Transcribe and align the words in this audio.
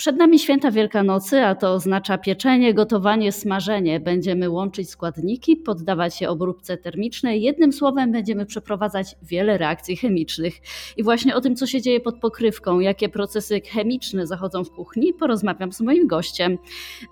Przed 0.00 0.16
nami 0.16 0.38
święta 0.38 0.70
Wielkanocy, 0.70 1.40
a 1.40 1.54
to 1.54 1.72
oznacza 1.72 2.18
pieczenie, 2.18 2.74
gotowanie, 2.74 3.32
smażenie. 3.32 4.00
Będziemy 4.00 4.50
łączyć 4.50 4.90
składniki, 4.90 5.56
poddawać 5.56 6.20
je 6.20 6.30
obróbce 6.30 6.76
termicznej. 6.76 7.42
Jednym 7.42 7.72
słowem 7.72 8.12
będziemy 8.12 8.46
przeprowadzać 8.46 9.16
wiele 9.22 9.58
reakcji 9.58 9.96
chemicznych. 9.96 10.54
I 10.96 11.02
właśnie 11.02 11.36
o 11.36 11.40
tym, 11.40 11.56
co 11.56 11.66
się 11.66 11.82
dzieje 11.82 12.00
pod 12.00 12.20
pokrywką, 12.20 12.80
jakie 12.80 13.08
procesy 13.08 13.60
chemiczne 13.60 14.26
zachodzą 14.26 14.64
w 14.64 14.70
kuchni, 14.70 15.14
porozmawiam 15.14 15.72
z 15.72 15.80
moim 15.80 16.06
gościem. 16.06 16.58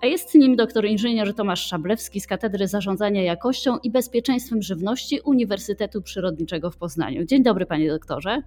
A 0.01 0.05
jest 0.05 0.35
nim 0.35 0.55
doktor 0.55 0.85
inżynier 0.85 1.35
Tomasz 1.35 1.67
Szablewski 1.67 2.21
z 2.21 2.27
Katedry 2.27 2.67
Zarządzania 2.67 3.23
Jakością 3.23 3.77
i 3.77 3.91
Bezpieczeństwem 3.91 4.61
Żywności 4.61 5.19
Uniwersytetu 5.25 6.01
Przyrodniczego 6.01 6.71
w 6.71 6.77
Poznaniu. 6.77 7.25
Dzień 7.25 7.43
dobry, 7.43 7.65
panie 7.65 7.89
doktorze. 7.89 8.41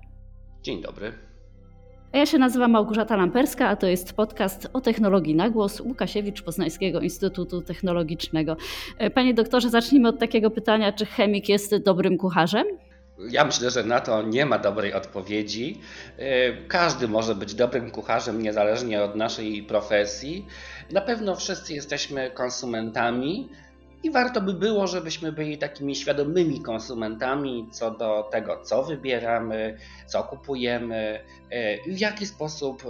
Dzień 0.62 0.82
dobry. 0.82 1.31
A 2.12 2.18
ja 2.18 2.26
się 2.26 2.38
nazywam 2.38 2.70
Małgorzata 2.70 3.16
Lamperska, 3.16 3.68
a 3.68 3.76
to 3.76 3.86
jest 3.86 4.12
podcast 4.12 4.68
o 4.72 4.80
technologii 4.80 5.34
na 5.34 5.50
głos 5.50 5.80
Łukasiewicz 5.80 6.42
Poznańskiego 6.42 7.00
Instytutu 7.00 7.62
Technologicznego. 7.62 8.56
E, 8.98 9.10
panie 9.10 9.34
doktorze, 9.34 9.70
zacznijmy 9.70 10.08
od 10.08 10.18
takiego 10.18 10.50
pytania, 10.50 10.92
czy 10.92 11.06
chemik 11.06 11.48
jest 11.48 11.76
dobrym 11.76 12.18
kucharzem? 12.18 12.66
Ja 13.30 13.44
myślę, 13.44 13.70
że 13.70 13.84
na 13.84 14.00
to 14.00 14.22
nie 14.22 14.46
ma 14.46 14.58
dobrej 14.58 14.94
odpowiedzi. 14.94 15.80
E, 16.18 16.52
każdy 16.66 17.08
może 17.08 17.34
być 17.34 17.54
dobrym 17.54 17.90
kucharzem, 17.90 18.42
niezależnie 18.42 19.02
od 19.02 19.16
naszej 19.16 19.62
profesji. 19.62 20.46
Na 20.90 21.00
pewno 21.00 21.36
wszyscy 21.36 21.74
jesteśmy 21.74 22.30
konsumentami, 22.30 23.48
i 24.02 24.10
warto 24.10 24.40
by 24.40 24.54
było, 24.54 24.86
żebyśmy 24.86 25.32
byli 25.32 25.58
takimi 25.58 25.96
świadomymi 25.96 26.62
konsumentami 26.62 27.68
co 27.72 27.90
do 27.90 28.28
tego, 28.32 28.62
co 28.62 28.82
wybieramy, 28.82 29.76
co 30.06 30.22
kupujemy, 30.22 31.24
e, 31.50 31.92
w 31.92 32.00
jaki 32.00 32.26
sposób 32.26 32.82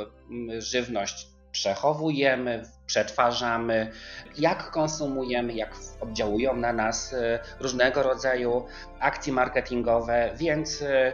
żywność 0.59 1.33
przechowujemy, 1.53 2.63
przetwarzamy, 2.87 3.93
jak 4.39 4.71
konsumujemy, 4.71 5.53
jak 5.53 5.75
oddziałują 6.01 6.57
na 6.57 6.73
nas 6.73 7.13
e, 7.15 7.39
różnego 7.61 8.03
rodzaju 8.03 8.67
akcje 9.01 9.33
marketingowe, 9.33 10.31
więc 10.37 10.83
e, 10.83 11.13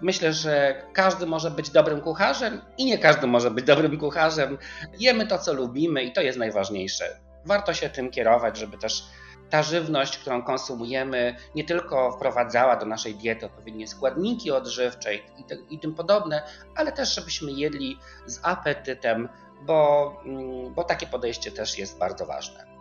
Myślę, 0.00 0.32
że 0.32 0.82
każdy 0.92 1.26
może 1.26 1.50
być 1.50 1.70
dobrym 1.70 2.00
kucharzem 2.00 2.60
i 2.78 2.84
nie 2.84 2.98
każdy 2.98 3.26
może 3.26 3.50
być 3.50 3.64
dobrym 3.64 3.98
kucharzem. 3.98 4.58
Jemy 5.00 5.26
to, 5.26 5.38
co 5.38 5.52
lubimy 5.52 6.02
i 6.02 6.12
to 6.12 6.20
jest 6.20 6.38
najważniejsze. 6.38 7.20
Warto 7.44 7.74
się 7.74 7.88
tym 7.88 8.10
kierować, 8.10 8.58
żeby 8.58 8.78
też 8.78 9.04
ta 9.50 9.62
żywność, 9.62 10.18
którą 10.18 10.42
konsumujemy, 10.42 11.36
nie 11.54 11.64
tylko 11.64 12.12
wprowadzała 12.12 12.76
do 12.76 12.86
naszej 12.86 13.14
diety 13.14 13.46
odpowiednie 13.46 13.88
składniki 13.88 14.50
odżywcze 14.50 15.14
i, 15.14 15.22
i 15.70 15.78
tym 15.78 15.94
podobne, 15.94 16.42
ale 16.76 16.92
też 16.92 17.14
żebyśmy 17.14 17.52
jedli 17.52 17.98
z 18.26 18.40
apetytem, 18.42 19.28
bo, 19.62 20.12
mm, 20.24 20.74
bo 20.74 20.84
takie 20.84 21.06
podejście 21.06 21.52
też 21.52 21.78
jest 21.78 21.98
bardzo 21.98 22.26
ważne. 22.26 22.77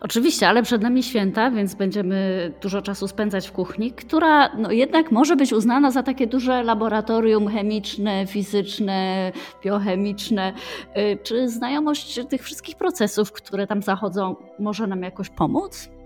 Oczywiście, 0.00 0.48
ale 0.48 0.62
przed 0.62 0.82
nami 0.82 1.02
święta, 1.02 1.50
więc 1.50 1.74
będziemy 1.74 2.52
dużo 2.62 2.82
czasu 2.82 3.08
spędzać 3.08 3.48
w 3.48 3.52
kuchni, 3.52 3.92
która 3.92 4.56
no 4.56 4.70
jednak 4.70 5.12
może 5.12 5.36
być 5.36 5.52
uznana 5.52 5.90
za 5.90 6.02
takie 6.02 6.26
duże 6.26 6.62
laboratorium 6.62 7.48
chemiczne, 7.48 8.26
fizyczne, 8.26 9.32
biochemiczne. 9.64 10.52
Y, 10.96 11.18
czy 11.22 11.48
znajomość 11.48 12.20
tych 12.28 12.42
wszystkich 12.42 12.76
procesów, 12.76 13.32
które 13.32 13.66
tam 13.66 13.82
zachodzą, 13.82 14.36
może 14.58 14.86
nam 14.86 15.02
jakoś 15.02 15.28
pomóc? 15.28 15.97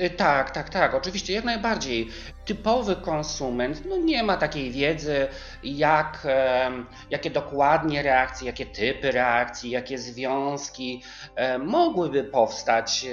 Y, 0.00 0.10
tak, 0.10 0.50
tak, 0.50 0.70
tak, 0.70 0.94
oczywiście, 0.94 1.32
jak 1.32 1.44
najbardziej. 1.44 2.08
Typowy 2.44 2.96
konsument 2.96 3.82
no 3.88 3.96
nie 3.96 4.22
ma 4.22 4.36
takiej 4.36 4.70
wiedzy, 4.70 5.28
jak, 5.62 6.26
jakie 7.10 7.30
dokładnie 7.30 8.02
reakcje, 8.02 8.46
jakie 8.46 8.66
typy 8.66 9.10
reakcji, 9.12 9.70
jakie 9.70 9.98
związki 9.98 11.02
mogłyby 11.58 12.24
powstać 12.24 13.06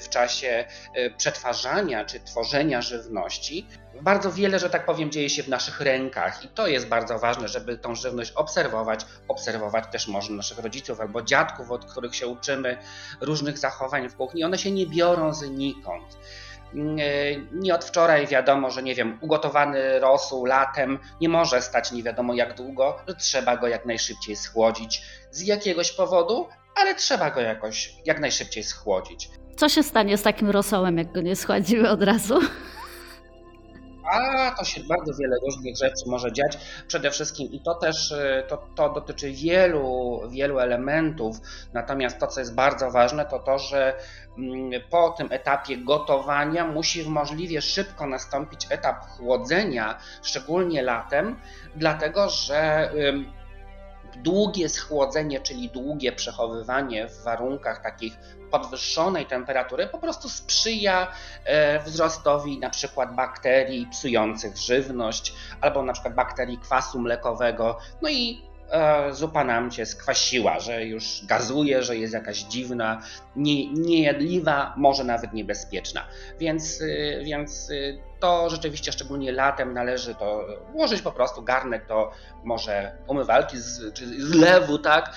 w 0.00 0.08
czasie 0.08 0.64
e, 0.94 1.10
przetwarzania 1.10 2.04
czy 2.04 2.20
tworzenia 2.20 2.82
żywności. 2.82 3.66
Bardzo 4.02 4.32
wiele, 4.32 4.58
że 4.58 4.70
tak 4.70 4.86
powiem, 4.86 5.10
dzieje 5.10 5.30
się 5.30 5.42
w 5.42 5.48
naszych 5.48 5.80
rękach 5.80 6.44
i 6.44 6.48
to 6.48 6.66
jest 6.66 6.88
bardzo 6.88 7.18
ważne, 7.18 7.48
żeby 7.48 7.78
tą 7.78 7.94
żywność 7.94 8.32
obserwować. 8.32 9.06
Obserwować 9.28 9.84
też 9.92 10.08
można 10.08 10.36
naszych 10.36 10.58
rodziców 10.58 11.00
albo 11.00 11.22
dziadków, 11.22 11.70
od 11.70 11.84
których 11.84 12.16
się 12.16 12.26
uczymy 12.26 12.78
różnych 13.20 13.58
zachowań 13.58 14.08
w 14.08 14.16
kuchni. 14.16 14.44
One 14.44 14.58
się 14.58 14.70
nie 14.70 14.86
biorą 14.86 15.34
znikąd. 15.84 16.18
Nie 17.52 17.74
od 17.74 17.84
wczoraj 17.84 18.26
wiadomo, 18.26 18.70
że 18.70 18.82
nie 18.82 18.94
wiem, 18.94 19.18
ugotowany 19.20 20.00
rosół 20.00 20.44
latem 20.44 20.98
nie 21.20 21.28
może 21.28 21.62
stać 21.62 21.92
nie 21.92 22.02
wiadomo 22.02 22.34
jak 22.34 22.54
długo, 22.54 22.96
że 23.08 23.14
trzeba 23.14 23.56
go 23.56 23.68
jak 23.68 23.86
najszybciej 23.86 24.36
schłodzić 24.36 25.02
z 25.30 25.40
jakiegoś 25.40 25.92
powodu, 25.92 26.48
ale 26.76 26.94
trzeba 26.94 27.30
go 27.30 27.40
jakoś 27.40 27.94
jak 28.04 28.20
najszybciej 28.20 28.64
schłodzić. 28.64 29.30
Co 29.56 29.68
się 29.68 29.82
stanie 29.82 30.18
z 30.18 30.22
takim 30.22 30.50
rosołem, 30.50 30.98
jak 30.98 31.12
go 31.12 31.20
nie 31.20 31.36
schłodzimy 31.36 31.90
od 31.90 32.02
razu? 32.02 32.40
A 34.12 34.50
to 34.58 34.64
się 34.64 34.80
bardzo 34.82 35.12
wiele 35.20 35.36
różnych 35.44 35.76
rzeczy 35.76 36.04
może 36.06 36.32
dziać. 36.32 36.58
Przede 36.88 37.10
wszystkim 37.10 37.52
i 37.52 37.60
to 37.60 37.74
też 37.74 38.10
y, 38.10 38.44
to, 38.48 38.66
to 38.74 38.92
dotyczy 38.92 39.32
wielu, 39.32 40.20
wielu 40.30 40.58
elementów. 40.58 41.36
Natomiast 41.72 42.18
to, 42.18 42.26
co 42.26 42.40
jest 42.40 42.54
bardzo 42.54 42.90
ważne, 42.90 43.26
to 43.26 43.38
to, 43.38 43.58
że 43.58 43.94
mm, 44.38 44.82
po 44.90 45.10
tym 45.10 45.32
etapie 45.32 45.76
gotowania 45.76 46.66
musi 46.66 47.10
możliwie 47.10 47.62
szybko 47.62 48.06
nastąpić 48.06 48.66
etap 48.70 49.04
chłodzenia, 49.04 49.98
szczególnie 50.22 50.82
latem, 50.82 51.36
dlatego 51.76 52.28
że 52.30 52.90
długie 54.16 54.68
schłodzenie, 54.68 55.40
czyli 55.40 55.68
długie 55.68 56.12
przechowywanie 56.12 57.08
w 57.08 57.22
warunkach 57.22 57.82
takich 57.82 58.18
podwyższonej 58.50 59.26
temperatury 59.26 59.86
po 59.86 59.98
prostu 59.98 60.28
sprzyja 60.28 61.12
e, 61.44 61.82
wzrostowi 61.82 62.58
na 62.58 62.70
przykład 62.70 63.14
bakterii 63.14 63.86
psujących 63.86 64.56
żywność 64.56 65.34
albo 65.60 65.82
na 65.82 65.92
przykład 65.92 66.14
bakterii 66.14 66.58
kwasu 66.58 67.00
mlekowego. 67.00 67.78
No 68.02 68.08
i 68.08 68.42
e, 68.70 69.12
zupa 69.12 69.44
nam 69.44 69.72
się 69.72 69.86
skwasiła, 69.86 70.60
że 70.60 70.84
już 70.84 71.22
gazuje, 71.26 71.82
że 71.82 71.96
jest 71.96 72.14
jakaś 72.14 72.38
dziwna, 72.38 73.02
nie, 73.36 73.72
niejedliwa, 73.72 74.74
może 74.76 75.04
nawet 75.04 75.32
niebezpieczna. 75.32 76.06
Więc, 76.38 76.80
y, 76.80 77.22
więc 77.24 77.70
y, 77.70 77.98
to 78.20 78.50
rzeczywiście 78.50 78.92
szczególnie 78.92 79.32
latem 79.32 79.74
należy 79.74 80.14
to 80.14 80.46
włożyć 80.72 81.02
po 81.02 81.12
prostu 81.12 81.42
garnek 81.42 81.86
do 81.86 82.10
może 82.44 82.98
umywalki 83.06 83.58
z, 83.58 83.94
czy 83.94 84.06
z 84.06 84.34
lewu, 84.34 84.78
tak? 84.78 85.16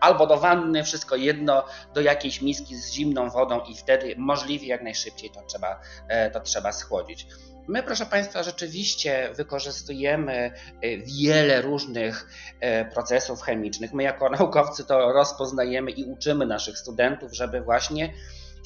Albo 0.00 0.26
do 0.26 0.36
wanny, 0.36 0.84
wszystko 0.84 1.16
jedno, 1.16 1.64
do 1.94 2.00
jakiejś 2.00 2.42
miski 2.42 2.76
z 2.76 2.92
zimną 2.92 3.30
wodą 3.30 3.60
i 3.60 3.76
wtedy 3.76 4.14
możliwie 4.18 4.66
jak 4.66 4.82
najszybciej 4.82 5.30
to 5.30 5.42
trzeba, 5.42 5.80
e, 6.08 6.30
to 6.30 6.40
trzeba 6.40 6.72
schłodzić. 6.72 7.26
My, 7.68 7.82
proszę 7.82 8.06
Państwa, 8.06 8.42
rzeczywiście 8.42 9.30
wykorzystujemy 9.34 10.32
e, 10.32 10.52
wiele 10.96 11.62
różnych 11.62 12.28
e, 12.60 12.84
procesów 12.84 13.42
chemicznych. 13.42 13.92
My, 13.92 14.02
jako 14.02 14.30
naukowcy, 14.38 14.84
to 14.84 15.12
rozpoznajemy 15.12 15.90
i 15.90 16.04
uczymy 16.04 16.46
naszych 16.46 16.78
studentów, 16.78 17.34
żeby 17.34 17.60
właśnie 17.60 18.12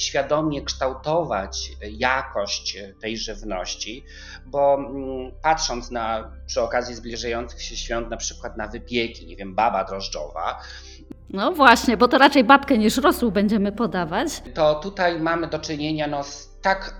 świadomie 0.02 0.62
kształtować 0.62 1.72
jakość 1.82 2.78
tej 3.00 3.16
żywności, 3.16 4.04
bo 4.46 4.74
mm, 4.74 5.32
patrząc 5.42 5.90
na 5.90 6.30
przy 6.46 6.62
okazji 6.62 6.94
zbliżających 6.94 7.62
się 7.62 7.76
świąt, 7.76 8.10
na 8.10 8.16
przykład 8.16 8.56
na 8.56 8.66
wypieki, 8.66 9.26
nie 9.26 9.36
wiem, 9.36 9.54
baba 9.54 9.84
drożdżowa, 9.84 10.60
no 11.32 11.52
właśnie, 11.52 11.96
bo 11.96 12.08
to 12.08 12.18
raczej 12.18 12.44
babkę 12.44 12.78
niż 12.78 12.96
rosół 12.96 13.32
będziemy 13.32 13.72
podawać. 13.72 14.28
To 14.54 14.74
tutaj 14.74 15.20
mamy 15.20 15.46
do 15.46 15.58
czynienia 15.58 16.06
no, 16.06 16.24
z 16.24 16.50
tak 16.62 16.94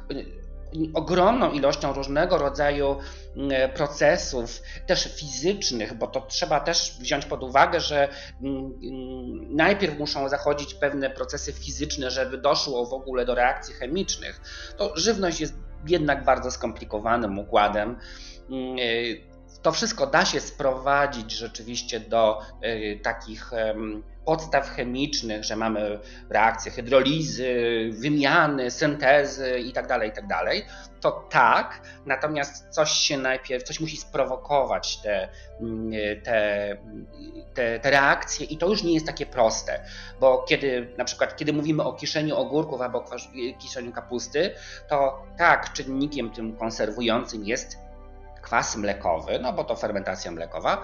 ogromną 0.95 1.53
ilością 1.53 1.93
różnego 1.93 2.39
rodzaju 2.39 2.97
mm, 3.37 3.71
procesów, 3.71 4.63
też 4.87 5.17
fizycznych, 5.17 5.95
bo 5.95 6.07
to 6.07 6.21
trzeba 6.21 6.61
też 6.61 6.97
wziąć 7.01 7.27
pod 7.27 7.43
uwagę, 7.43 7.81
że 7.81 8.09
mm, 8.43 8.57
mm, 8.57 9.57
najpierw 9.57 9.99
muszą 9.99 10.29
zachodzić 10.29 10.75
pewne 10.75 11.11
procesy 11.11 11.53
fizyczne, 11.53 12.11
żeby 12.11 12.39
doszło 12.39 12.87
w 12.87 12.93
ogóle 12.93 13.25
do 13.25 13.35
reakcji 13.35 13.75
chemicznych. 13.75 14.41
To 14.77 14.93
żywność 14.97 15.41
jest 15.41 15.55
jednak 15.87 16.25
bardzo 16.25 16.51
skomplikowanym 16.51 17.39
układem. 17.39 17.97
To 19.63 19.73
wszystko 19.73 20.07
da 20.07 20.25
się 20.25 20.41
sprowadzić 20.41 21.33
rzeczywiście 21.33 22.01
do 22.01 22.41
y, 22.65 23.01
takich 23.03 23.51
podstaw 24.25 24.71
chemicznych, 24.71 25.45
że 25.45 25.57
mamy 25.57 25.99
reakcje 26.31 26.73
hydrolizy, 26.73 27.55
wymiany, 27.93 28.71
syntezy 28.71 29.59
itd., 29.59 29.89
tak 29.89 30.05
itd., 30.05 30.29
tak 30.29 30.47
to 31.01 31.27
tak, 31.31 31.81
natomiast 32.07 32.69
coś 32.69 32.91
się 32.91 33.19
najpierw, 33.19 33.65
coś 33.65 33.81
musi 33.81 33.97
sprowokować 33.97 34.97
te, 34.97 35.29
mm, 35.61 35.93
te, 36.25 36.77
te, 37.55 37.81
te 37.81 37.91
reakcje 37.91 38.47
i 38.47 38.57
to 38.57 38.69
już 38.69 38.83
nie 38.83 38.95
jest 38.95 39.07
takie 39.07 39.27
proste, 39.27 39.85
bo 40.21 40.45
kiedy 40.49 40.95
na 40.99 41.05
przykład, 41.05 41.37
kiedy 41.37 41.53
mówimy 41.53 41.85
o 41.85 41.93
kiszeniu 41.93 42.37
ogórków 42.37 42.81
albo 42.81 43.05
kiszeniu 43.59 43.93
kapusty, 43.93 44.55
to 44.89 45.23
tak, 45.39 45.73
czynnikiem 45.73 46.31
tym 46.31 46.57
konserwującym 46.57 47.45
jest 47.45 47.90
kwas 48.43 48.77
mlekowy, 48.77 49.39
no 49.39 49.53
bo 49.53 49.65
to 49.65 49.77
fermentacja 49.77 50.31
mlekowa, 50.31 50.83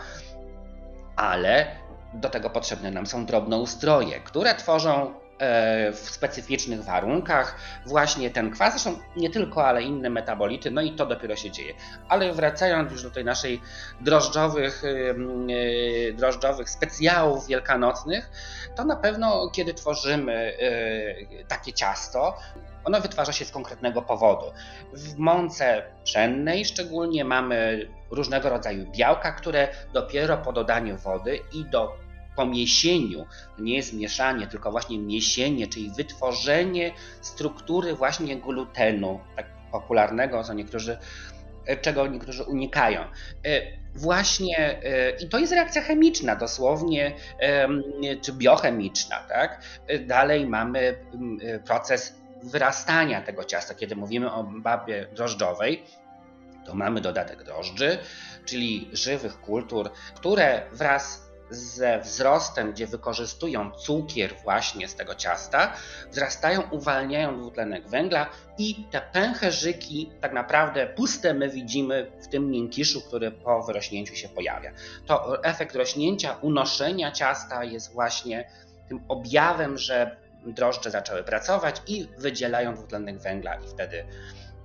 ale 1.16 1.66
do 2.14 2.30
tego 2.30 2.50
potrzebne 2.50 2.90
nam 2.90 3.06
są 3.06 3.26
drobnoustroje, 3.26 4.20
które 4.20 4.54
tworzą 4.54 5.14
E, 5.38 5.92
w 5.92 5.98
specyficznych 5.98 6.84
warunkach 6.84 7.56
właśnie 7.86 8.30
ten 8.30 8.50
kwas, 8.50 8.72
zresztą 8.72 9.00
nie 9.16 9.30
tylko, 9.30 9.66
ale 9.66 9.82
inne 9.82 10.10
metabolity, 10.10 10.70
no 10.70 10.82
i 10.82 10.92
to 10.92 11.06
dopiero 11.06 11.36
się 11.36 11.50
dzieje. 11.50 11.74
Ale 12.08 12.32
wracając 12.32 12.92
już 12.92 13.02
do 13.02 13.10
tej 13.10 13.24
naszej 13.24 13.60
drożdżowych, 14.00 14.82
e, 14.84 16.12
drożdżowych 16.12 16.70
specjałów 16.70 17.46
wielkanocnych, 17.46 18.30
to 18.76 18.84
na 18.84 18.96
pewno 18.96 19.50
kiedy 19.50 19.74
tworzymy 19.74 20.32
e, 20.32 21.44
takie 21.44 21.72
ciasto, 21.72 22.38
ono 22.86 23.00
wytwarza 23.00 23.32
się 23.32 23.44
z 23.44 23.50
konkretnego 23.50 24.02
powodu. 24.02 24.46
W 24.92 25.16
mące 25.16 25.82
pszennej 26.04 26.64
szczególnie 26.64 27.24
mamy 27.24 27.88
różnego 28.10 28.48
rodzaju 28.48 28.90
białka, 28.90 29.32
które 29.32 29.68
dopiero 29.92 30.36
po 30.36 30.52
dodaniu 30.52 30.96
wody 30.96 31.40
i 31.52 31.64
do 31.64 32.06
po 32.36 32.46
miesieniu, 32.46 33.26
nie 33.58 33.76
jest 33.76 33.92
mieszanie, 33.92 34.46
tylko 34.46 34.70
właśnie 34.70 34.98
miesienie, 34.98 35.66
czyli 35.66 35.90
wytworzenie 35.90 36.92
struktury 37.20 37.94
właśnie 37.94 38.36
glutenu, 38.36 39.20
tak 39.36 39.46
popularnego, 39.72 40.44
co 40.44 40.54
niektórzy, 40.54 40.98
e, 41.66 41.76
czego 41.76 42.06
niektórzy 42.06 42.42
unikają. 42.42 43.00
E, 43.00 43.06
właśnie, 43.94 44.82
e, 44.84 45.10
i 45.10 45.28
to 45.28 45.38
jest 45.38 45.52
reakcja 45.52 45.82
chemiczna 45.82 46.36
dosłownie, 46.36 47.12
czy 48.22 48.32
biochemiczna, 48.32 49.16
tak? 49.28 49.62
Dalej 50.06 50.46
mamy 50.46 50.98
proces 51.64 52.16
wyrastania 52.42 53.22
tego 53.22 53.44
ciasta. 53.44 53.74
Kiedy 53.74 53.96
mówimy 53.96 54.32
o 54.32 54.44
babie 54.44 55.06
drożdżowej, 55.14 55.84
to 56.66 56.74
mamy 56.74 57.00
dodatek 57.00 57.44
drożdży, 57.44 57.98
czyli 58.44 58.90
żywych 58.92 59.40
kultur, 59.40 59.90
które 60.14 60.62
wraz 60.72 61.26
ze 61.50 62.00
wzrostem, 62.00 62.72
gdzie 62.72 62.86
wykorzystują 62.86 63.70
cukier 63.70 64.34
właśnie 64.42 64.88
z 64.88 64.94
tego 64.94 65.14
ciasta, 65.14 65.72
wzrastają, 66.10 66.62
uwalniają 66.70 67.40
dwutlenek 67.40 67.88
węgla 67.88 68.26
i 68.58 68.84
te 68.90 69.00
pęcherzyki, 69.00 70.10
tak 70.20 70.32
naprawdę 70.32 70.86
puste 70.86 71.34
my 71.34 71.50
widzimy 71.50 72.12
w 72.22 72.28
tym 72.28 72.50
miękiszu, 72.50 73.00
który 73.00 73.30
po 73.30 73.62
wyrośnięciu 73.62 74.16
się 74.16 74.28
pojawia. 74.28 74.72
To 75.06 75.44
efekt 75.44 75.76
rośnięcia, 75.76 76.36
unoszenia 76.40 77.12
ciasta 77.12 77.64
jest 77.64 77.92
właśnie 77.92 78.50
tym 78.88 79.00
objawem, 79.08 79.78
że 79.78 80.16
drożdże 80.52 80.90
zaczęły 80.90 81.22
pracować 81.24 81.82
i 81.86 82.08
wydzielają 82.18 82.74
dwutlenek 82.74 83.18
węgla 83.18 83.54
i 83.54 83.68
wtedy 83.68 84.04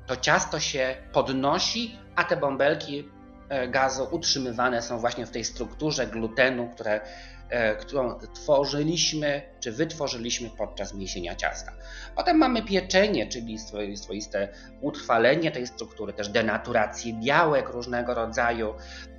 to 0.07 0.15
ciasto 0.15 0.59
się 0.59 0.95
podnosi, 1.11 1.99
a 2.15 2.23
te 2.23 2.37
bąbelki 2.37 3.09
E, 3.51 3.67
gazu 3.67 4.07
utrzymywane 4.11 4.81
są 4.81 4.99
właśnie 4.99 5.25
w 5.25 5.31
tej 5.31 5.43
strukturze 5.43 6.07
glutenu, 6.07 6.69
które, 6.75 7.01
którą 7.79 8.19
tworzyliśmy 8.33 9.41
czy 9.59 9.71
wytworzyliśmy 9.71 10.49
podczas 10.49 10.93
miesienia 10.93 11.35
ciasta. 11.35 11.71
Potem 12.15 12.37
mamy 12.37 12.63
pieczenie, 12.63 13.27
czyli 13.27 13.57
swoiste 13.95 14.47
utrwalenie 14.81 15.51
tej 15.51 15.67
struktury, 15.67 16.13
też 16.13 16.29
denaturację 16.29 17.13
białek 17.13 17.69
różnego 17.69 18.13
rodzaju. 18.13 18.73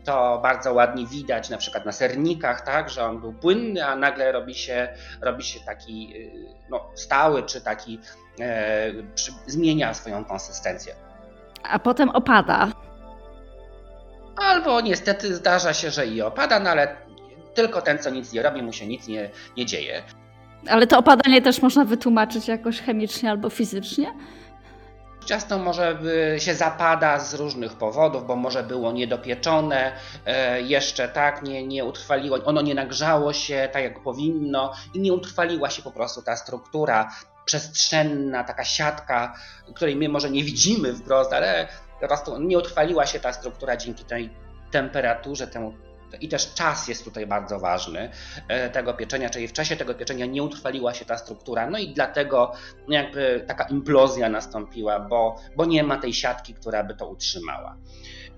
To 0.05 0.41
bardzo 0.43 0.73
ładnie 0.73 1.07
widać 1.07 1.51
na 1.51 1.59
przykład 1.59 1.87
na 1.87 1.93
sernikach, 1.93 2.61
tak, 2.61 2.91
że 2.91 3.05
on 3.05 3.21
był 3.21 3.33
płynny, 3.33 3.87
a 3.87 3.97
nagle 3.97 4.33
robi 4.33 4.55
się, 4.55 4.89
robi 5.21 5.45
się 5.45 5.61
taki 5.61 6.13
y, 6.17 6.31
no, 6.71 6.91
stały, 6.95 7.43
czy 7.43 7.61
taki 7.61 8.01
e, 8.41 8.91
zmienia 9.47 9.95
swoją 9.95 10.25
konsystencję. 10.25 10.95
A 11.63 11.79
potem 11.79 12.09
opada. 12.09 12.69
Albo 14.37 14.81
niestety 14.81 15.35
zdarza 15.35 15.75
się, 15.75 15.91
że 15.91 16.07
i 16.07 16.23
opada, 16.23 16.61
no 16.61 16.71
ale 16.71 16.97
tylko 17.55 17.83
ten, 17.83 17.99
co 17.99 18.11
nic 18.11 18.33
nie 18.33 18.43
robi, 18.43 18.63
mu 18.63 18.73
się 18.73 18.87
nic 18.87 19.09
nie, 19.09 19.31
nie 19.57 19.67
dzieje. 19.67 20.03
Ale 20.69 20.87
to 20.87 20.99
opadanie 20.99 21.43
też 21.43 21.63
można 21.63 21.85
wytłumaczyć 21.85 22.49
jakoś 22.49 22.81
chemicznie 22.81 23.31
albo 23.31 23.51
fizycznie? 23.51 24.15
Ciasto 25.25 25.59
może 25.59 25.99
się 26.39 26.55
zapada 26.55 27.19
z 27.19 27.35
różnych 27.35 27.73
powodów, 27.73 28.27
bo 28.27 28.37
może 28.37 28.63
było 28.63 28.93
niedopieczone, 28.93 29.93
e, 30.27 30.63
jeszcze 30.63 31.09
tak, 31.09 31.43
nie, 31.43 31.67
nie 31.67 31.85
utrwaliło, 31.85 32.39
ono 32.45 32.63
nie 32.63 32.75
nagrzało 32.75 33.33
się 33.33 33.69
tak 33.73 33.83
jak 33.83 34.03
powinno 34.03 34.73
i 34.95 35.01
nie 35.01 35.13
utrwaliła 35.13 35.71
się 35.71 35.83
po 35.83 35.91
prostu 35.91 36.23
ta 36.23 36.37
struktura 36.37 37.11
przestrzenna, 37.45 38.45
taka 38.45 38.65
siatka, 38.65 39.35
której 39.75 39.97
my 39.97 40.09
może 40.09 40.31
nie 40.31 40.45
widzimy 40.45 40.95
wprost, 40.95 41.33
ale 41.33 41.69
po 42.01 42.07
prostu 42.07 42.39
nie 42.39 42.59
utrwaliła 42.59 43.07
się 43.07 43.21
ta 43.21 43.33
struktura 43.33 43.77
dzięki 43.77 44.05
tej 44.05 44.31
temperaturze, 44.71 45.47
temu 45.47 45.75
i 46.21 46.29
też 46.29 46.55
czas 46.55 46.89
jest 46.89 47.05
tutaj 47.05 47.27
bardzo 47.27 47.59
ważny 47.59 48.11
e, 48.49 48.71
tego 48.71 48.95
pieczenia, 48.95 49.31
czyli 49.31 49.49
w 49.49 49.53
czasie 49.53 49.77
tego 49.77 49.95
pieczenia 49.95 50.27
nie 50.27 50.43
utrwaliła 50.43 50.95
się 50.95 51.05
ta 51.05 51.19
struktura, 51.19 51.71
no 51.71 51.79
i 51.79 51.89
dlatego 51.89 52.53
jakby 52.89 53.45
taka 53.49 53.65
implozja 53.65 54.29
nastąpiła, 54.29 55.01
bo, 55.01 55.37
bo 55.57 55.65
nie 55.65 55.83
ma 55.83 55.97
tej 55.97 56.13
siatki, 56.13 56.55
która 56.55 56.85
by 56.85 56.95
to 56.95 57.09
utrzymała. 57.09 57.77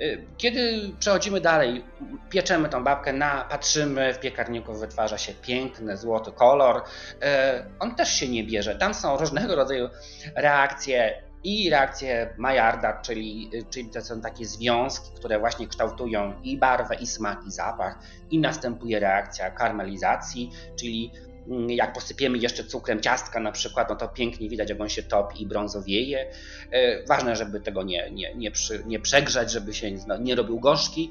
E, 0.01 0.05
kiedy 0.37 0.91
przechodzimy 0.99 1.41
dalej, 1.41 1.85
pieczemy 2.31 2.69
tą 2.69 2.85
babkę, 2.85 3.13
na, 3.13 3.45
patrzymy, 3.51 4.15
w 4.15 4.21
piekarniku 4.21 4.75
wytwarza 4.75 5.19
się 5.19 5.33
piękny, 5.33 5.97
złoty 5.97 6.33
kolor. 6.33 6.83
E, 7.23 7.67
on 7.79 7.95
też 7.95 8.13
się 8.13 8.29
nie 8.29 8.45
bierze. 8.45 8.75
Tam 8.75 8.95
są 8.95 9.17
różnego 9.17 9.57
rodzaju 9.57 9.89
reakcje 10.37 11.23
i 11.45 11.71
reakcje 11.71 12.35
Maillarda, 12.39 13.01
czyli, 13.03 13.51
czyli 13.71 13.91
to 13.91 14.03
są 14.03 14.21
takie 14.21 14.47
związki, 14.47 15.11
które 15.17 15.39
właśnie 15.39 15.69
kształtują 15.69 16.41
i 16.43 16.59
barwę, 16.59 16.95
i 16.95 17.07
smak, 17.07 17.39
i 17.47 17.51
zapach. 17.51 17.99
I 18.31 18.39
następuje 18.39 19.01
reakcja 19.01 19.51
karmelizacji, 19.51 20.51
czyli 20.77 21.13
mm, 21.49 21.71
jak 21.71 21.93
posypiemy 21.93 22.39
jeszcze 22.39 22.65
cukrem 22.65 23.01
ciastka 23.01 23.41
na 23.41 23.53
przykład, 23.53 23.91
no 23.91 23.97
to 23.97 24.09
pięknie 24.09 24.49
widać, 24.49 24.71
jak 24.71 24.81
on 24.81 24.89
się 24.89 25.03
topi 25.03 25.43
i 25.43 25.47
brązowieje. 25.47 26.31
E, 26.71 27.07
ważne, 27.07 27.37
żeby 27.37 27.61
tego 27.61 27.83
nie, 27.83 28.11
nie, 28.11 28.35
nie, 28.35 28.51
przy, 28.51 28.83
nie 28.87 29.01
przegrzać, 29.01 29.53
żeby 29.53 29.75
się 29.75 29.91
nie 30.21 30.35
robił 30.35 30.61
gorzki. 30.61 31.11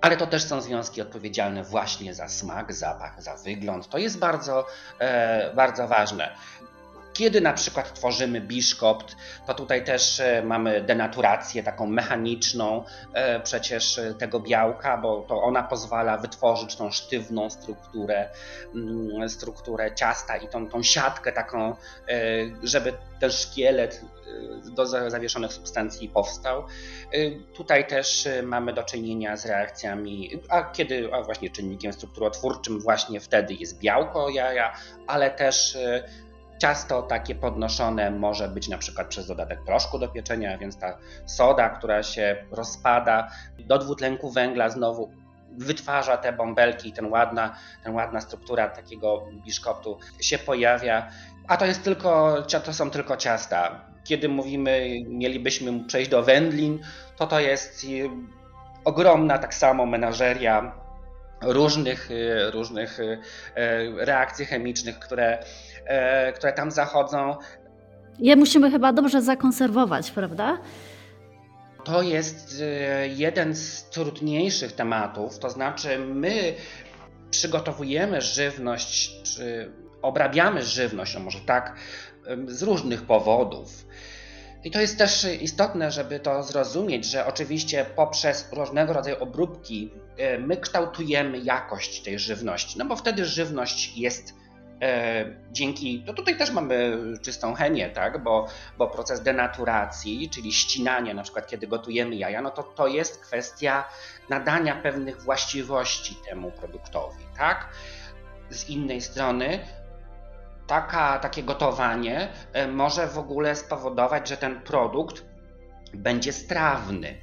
Ale 0.00 0.16
to 0.16 0.26
też 0.26 0.44
są 0.44 0.60
związki 0.60 1.02
odpowiedzialne 1.02 1.62
właśnie 1.62 2.14
za 2.14 2.28
smak, 2.28 2.72
zapach, 2.72 3.22
za 3.22 3.36
wygląd. 3.36 3.88
To 3.88 3.98
jest 3.98 4.18
bardzo, 4.18 4.66
e, 4.98 5.54
bardzo 5.54 5.88
ważne. 5.88 6.36
Kiedy 7.14 7.40
na 7.40 7.52
przykład 7.52 7.94
tworzymy 7.94 8.40
biszkopt, 8.40 9.16
to 9.46 9.54
tutaj 9.54 9.84
też 9.84 10.20
e, 10.20 10.42
mamy 10.42 10.80
denaturację 10.80 11.62
taką 11.62 11.86
mechaniczną 11.86 12.84
e, 13.12 13.40
przecież 13.40 13.98
e, 13.98 14.14
tego 14.14 14.40
białka, 14.40 14.98
bo 14.98 15.22
to 15.28 15.42
ona 15.42 15.62
pozwala 15.62 16.18
wytworzyć 16.18 16.76
tą 16.76 16.90
sztywną 16.90 17.50
strukturę, 17.50 18.30
mm, 18.74 19.28
strukturę 19.28 19.94
ciasta 19.94 20.36
i 20.36 20.48
tą, 20.48 20.68
tą 20.68 20.82
siatkę 20.82 21.32
taką, 21.32 21.76
żeby 22.62 22.92
ten 23.20 23.30
szkielet 23.30 24.00
do 24.64 24.86
zawieszonych 24.86 25.52
substancji 25.52 26.08
powstał. 26.08 26.64
Tutaj 27.56 27.86
też 27.86 28.28
mamy 28.42 28.72
do 28.72 28.82
czynienia 28.82 29.36
z 29.36 29.46
reakcjami, 29.46 30.40
a 30.48 30.62
kiedy 30.62 31.08
a 31.12 31.22
właśnie 31.22 31.50
czynnikiem 31.50 31.92
strukturotwórczym 31.92 32.80
właśnie 32.80 33.20
wtedy 33.20 33.54
jest 33.54 33.78
białko 33.78 34.28
jaja, 34.28 34.76
ale 35.06 35.30
też 35.30 35.76
Ciasto 36.58 37.02
takie 37.02 37.34
podnoszone 37.34 38.10
może 38.10 38.48
być 38.48 38.68
na 38.68 38.78
przykład 38.78 39.08
przez 39.08 39.26
dodatek 39.26 39.64
proszku 39.64 39.98
do 39.98 40.08
pieczenia, 40.08 40.58
więc 40.58 40.78
ta 40.78 40.98
soda, 41.26 41.68
która 41.68 42.02
się 42.02 42.36
rozpada 42.50 43.30
do 43.58 43.78
dwutlenku 43.78 44.30
węgla 44.30 44.68
znowu 44.68 45.10
wytwarza 45.58 46.16
te 46.16 46.32
bąbelki, 46.32 46.92
ten 46.92 47.06
ładna, 47.06 47.56
ten 47.84 47.94
ładna 47.94 48.20
struktura 48.20 48.68
takiego 48.68 49.24
biszkoptu 49.44 49.98
się 50.20 50.38
pojawia. 50.38 51.10
A 51.48 51.56
to 51.56 51.66
jest 51.66 51.84
tylko, 51.84 52.42
to 52.64 52.72
są 52.72 52.90
tylko 52.90 53.16
ciasta. 53.16 53.80
Kiedy 54.04 54.28
mówimy, 54.28 54.88
mielibyśmy 55.08 55.84
przejść 55.84 56.10
do 56.10 56.22
wędlin, 56.22 56.78
to 57.16 57.26
to 57.26 57.40
jest 57.40 57.84
y, 57.84 58.10
ogromna 58.84 59.38
tak 59.38 59.54
samo 59.54 59.86
menażeria 59.86 60.83
różnych, 61.46 62.10
y, 62.10 62.50
różnych 62.50 63.00
y, 63.00 63.18
reakcji 64.04 64.46
chemicznych, 64.46 64.98
które 64.98 65.38
E, 65.86 66.32
które 66.32 66.52
tam 66.52 66.70
zachodzą. 66.70 67.36
Je 68.18 68.36
musimy 68.36 68.70
chyba 68.70 68.92
dobrze 68.92 69.22
zakonserwować, 69.22 70.10
prawda? 70.10 70.58
To 71.84 72.02
jest 72.02 72.62
e, 72.62 73.08
jeden 73.08 73.54
z 73.54 73.90
trudniejszych 73.90 74.72
tematów, 74.72 75.38
to 75.38 75.50
znaczy 75.50 75.98
my 75.98 76.54
przygotowujemy 77.30 78.20
żywność, 78.20 79.22
czy 79.22 79.72
obrabiamy 80.02 80.62
żywność, 80.62 81.14
no 81.14 81.20
może 81.20 81.40
tak, 81.40 81.76
z 82.46 82.62
różnych 82.62 83.02
powodów. 83.02 83.86
I 84.64 84.70
to 84.70 84.80
jest 84.80 84.98
też 84.98 85.26
istotne, 85.40 85.90
żeby 85.90 86.20
to 86.20 86.42
zrozumieć, 86.42 87.04
że 87.04 87.26
oczywiście 87.26 87.86
poprzez 87.96 88.48
różnego 88.52 88.92
rodzaju 88.92 89.16
obróbki 89.20 89.90
e, 90.16 90.38
my 90.38 90.56
kształtujemy 90.56 91.38
jakość 91.38 92.02
tej 92.02 92.18
żywności, 92.18 92.78
no 92.78 92.84
bo 92.84 92.96
wtedy 92.96 93.24
żywność 93.24 93.98
jest 93.98 94.34
E, 94.82 95.24
dzięki, 95.52 96.02
to 96.06 96.14
tutaj 96.14 96.36
też 96.36 96.50
mamy 96.50 96.98
czystą 97.22 97.54
chemię, 97.54 97.90
tak? 97.90 98.22
bo, 98.22 98.46
bo 98.78 98.86
proces 98.86 99.22
denaturacji, 99.22 100.30
czyli 100.30 100.52
ścinania, 100.52 101.14
na 101.14 101.22
przykład 101.22 101.46
kiedy 101.46 101.66
gotujemy 101.66 102.16
jaja, 102.16 102.42
no 102.42 102.50
to 102.50 102.62
to 102.62 102.86
jest 102.86 103.20
kwestia 103.20 103.84
nadania 104.28 104.74
pewnych 104.74 105.22
właściwości 105.22 106.16
temu 106.28 106.50
produktowi. 106.50 107.24
Tak? 107.38 107.68
Z 108.50 108.68
innej 108.68 109.00
strony 109.00 109.58
taka, 110.66 111.18
takie 111.18 111.42
gotowanie 111.42 112.28
e, 112.52 112.68
może 112.68 113.06
w 113.06 113.18
ogóle 113.18 113.56
spowodować, 113.56 114.28
że 114.28 114.36
ten 114.36 114.60
produkt 114.60 115.24
będzie 115.94 116.32
strawny. 116.32 117.14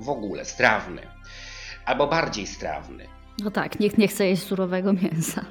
W 0.00 0.08
ogóle 0.08 0.44
strawny. 0.44 1.02
Albo 1.86 2.06
bardziej 2.06 2.46
strawny. 2.46 3.08
No 3.38 3.50
tak, 3.50 3.80
nikt 3.80 3.98
nie 3.98 4.08
chce 4.08 4.26
jeść 4.26 4.42
surowego 4.42 4.92
mięsa. 4.92 5.44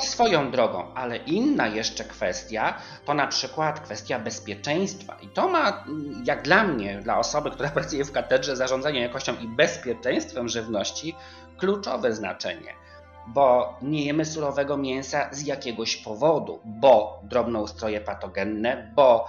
Swoją 0.00 0.50
drogą, 0.50 0.94
ale 0.94 1.16
inna 1.16 1.66
jeszcze 1.66 2.04
kwestia 2.04 2.74
to 3.04 3.14
na 3.14 3.26
przykład 3.26 3.80
kwestia 3.80 4.18
bezpieczeństwa. 4.18 5.16
I 5.22 5.28
to 5.28 5.48
ma, 5.48 5.84
jak 6.24 6.42
dla 6.42 6.64
mnie, 6.64 7.00
dla 7.02 7.18
osoby, 7.18 7.50
która 7.50 7.68
pracuje 7.78 8.04
w 8.04 8.12
katedrze 8.12 8.56
zarządzania 8.56 9.00
jakością 9.00 9.36
i 9.36 9.48
bezpieczeństwem 9.48 10.48
żywności, 10.48 11.14
kluczowe 11.58 12.14
znaczenie 12.14 12.74
bo 13.26 13.78
nie 13.82 14.04
jemy 14.04 14.24
surowego 14.24 14.76
mięsa 14.76 15.28
z 15.32 15.46
jakiegoś 15.46 15.96
powodu, 15.96 16.60
bo 16.64 17.20
drobnoustroje 17.22 18.00
patogenne, 18.00 18.92
bo 18.94 19.28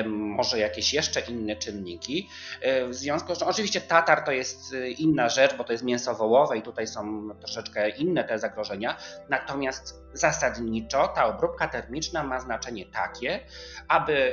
y, 0.00 0.08
może 0.08 0.58
jakieś 0.58 0.94
jeszcze 0.94 1.20
inne 1.20 1.56
czynniki. 1.56 2.28
Y, 2.66 2.88
w 2.88 2.94
związku 2.94 3.34
z 3.34 3.38
czym, 3.38 3.48
oczywiście 3.48 3.80
tatar 3.80 4.22
to 4.22 4.32
jest 4.32 4.74
e, 4.74 4.90
inna 4.90 5.28
rzecz, 5.28 5.56
bo 5.56 5.64
to 5.64 5.72
jest 5.72 5.84
mięso 5.84 6.14
wołowe 6.14 6.58
i 6.58 6.62
tutaj 6.62 6.86
są 6.86 7.28
troszeczkę 7.40 7.88
inne 7.88 8.24
te 8.24 8.38
zagrożenia. 8.38 8.96
Natomiast 9.28 10.02
zasadniczo 10.12 11.08
ta 11.08 11.26
obróbka 11.26 11.68
termiczna 11.68 12.22
ma 12.22 12.40
znaczenie 12.40 12.86
takie, 12.86 13.40
aby 13.88 14.30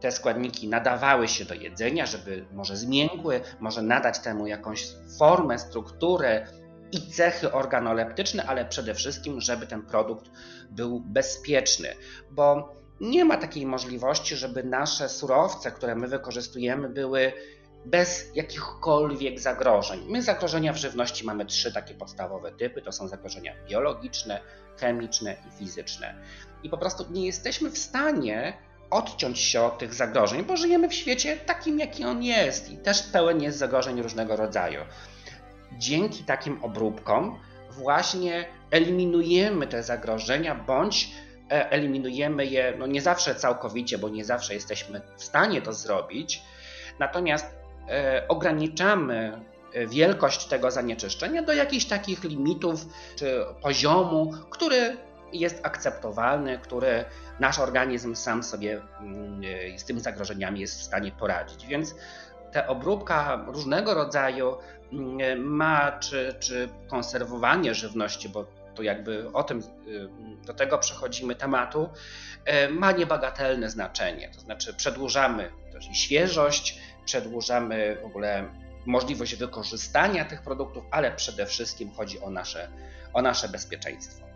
te 0.00 0.12
składniki 0.12 0.68
nadawały 0.68 1.28
się 1.28 1.44
do 1.44 1.54
jedzenia, 1.54 2.06
żeby 2.06 2.46
może 2.52 2.76
zmiękły, 2.76 3.40
może 3.60 3.82
nadać 3.82 4.18
temu 4.18 4.46
jakąś 4.46 4.86
formę, 5.18 5.58
strukturę, 5.58 6.46
i 6.92 7.12
cechy 7.12 7.52
organoleptyczne, 7.52 8.44
ale 8.46 8.64
przede 8.64 8.94
wszystkim, 8.94 9.40
żeby 9.40 9.66
ten 9.66 9.82
produkt 9.82 10.30
był 10.70 11.00
bezpieczny, 11.00 11.88
bo 12.30 12.74
nie 13.00 13.24
ma 13.24 13.36
takiej 13.36 13.66
możliwości, 13.66 14.36
żeby 14.36 14.64
nasze 14.64 15.08
surowce, 15.08 15.70
które 15.70 15.94
my 15.94 16.08
wykorzystujemy, 16.08 16.88
były 16.88 17.32
bez 17.84 18.30
jakichkolwiek 18.34 19.40
zagrożeń. 19.40 20.00
My 20.08 20.22
zagrożenia 20.22 20.72
w 20.72 20.76
żywności 20.76 21.26
mamy 21.26 21.46
trzy 21.46 21.72
takie 21.72 21.94
podstawowe 21.94 22.52
typy: 22.52 22.82
to 22.82 22.92
są 22.92 23.08
zagrożenia 23.08 23.54
biologiczne, 23.68 24.40
chemiczne 24.80 25.36
i 25.48 25.58
fizyczne. 25.58 26.14
I 26.62 26.70
po 26.70 26.78
prostu 26.78 27.06
nie 27.10 27.26
jesteśmy 27.26 27.70
w 27.70 27.78
stanie 27.78 28.52
odciąć 28.90 29.38
się 29.38 29.62
od 29.62 29.78
tych 29.78 29.94
zagrożeń, 29.94 30.44
bo 30.44 30.56
żyjemy 30.56 30.88
w 30.88 30.94
świecie 30.94 31.36
takim, 31.36 31.78
jaki 31.78 32.04
on 32.04 32.22
jest 32.22 32.70
i 32.70 32.76
też 32.76 33.02
pełen 33.02 33.42
jest 33.42 33.58
zagrożeń 33.58 34.02
różnego 34.02 34.36
rodzaju 34.36 34.80
dzięki 35.78 36.24
takim 36.24 36.64
obróbkom 36.64 37.38
właśnie 37.70 38.44
eliminujemy 38.70 39.66
te 39.66 39.82
zagrożenia, 39.82 40.54
bądź 40.54 41.10
e, 41.50 41.70
eliminujemy 41.70 42.46
je, 42.46 42.74
no 42.78 42.86
nie 42.86 43.02
zawsze 43.02 43.34
całkowicie, 43.34 43.98
bo 43.98 44.08
nie 44.08 44.24
zawsze 44.24 44.54
jesteśmy 44.54 45.00
w 45.16 45.24
stanie 45.24 45.62
to 45.62 45.72
zrobić, 45.72 46.42
natomiast 46.98 47.46
e, 47.88 48.24
ograniczamy 48.28 49.40
e, 49.74 49.86
wielkość 49.86 50.46
tego 50.46 50.70
zanieczyszczenia 50.70 51.42
do 51.42 51.52
jakichś 51.52 51.84
takich 51.84 52.24
limitów 52.24 52.86
czy 53.16 53.44
poziomu, 53.62 54.32
który 54.50 54.96
jest 55.32 55.66
akceptowalny, 55.66 56.58
który 56.58 57.04
nasz 57.40 57.58
organizm 57.58 58.14
sam 58.14 58.42
sobie 58.42 58.80
mm, 59.00 59.42
z 59.78 59.84
tymi 59.84 60.00
zagrożeniami 60.00 60.60
jest 60.60 60.80
w 60.80 60.82
stanie 60.82 61.12
poradzić. 61.12 61.66
Więc 61.66 61.94
ta 62.52 62.66
obróbka 62.66 63.44
różnego 63.46 63.94
rodzaju 63.94 64.56
mm, 64.92 65.44
ma, 65.44 65.92
czy, 65.92 66.34
czy 66.40 66.68
konserwowanie 66.88 67.74
żywności, 67.74 68.28
bo 68.28 68.46
to 68.74 68.82
jakby 68.82 69.32
o 69.32 69.42
tym, 69.42 69.58
y, 69.58 70.08
do 70.46 70.54
tego 70.54 70.78
przechodzimy 70.78 71.34
tematu, 71.34 71.88
y, 72.66 72.68
ma 72.68 72.92
niebagatelne 72.92 73.70
znaczenie. 73.70 74.30
To 74.34 74.40
znaczy 74.40 74.74
przedłużamy 74.74 75.50
też 75.72 75.88
i 75.90 75.94
świeżość, 75.94 76.80
przedłużamy 77.04 77.96
w 78.02 78.04
ogóle 78.04 78.44
możliwość 78.86 79.34
wykorzystania 79.34 80.24
tych 80.24 80.42
produktów, 80.42 80.84
ale 80.90 81.12
przede 81.12 81.46
wszystkim 81.46 81.92
chodzi 81.92 82.20
o 82.20 82.30
nasze, 82.30 82.68
o 83.12 83.22
nasze 83.22 83.48
bezpieczeństwo. 83.48 84.29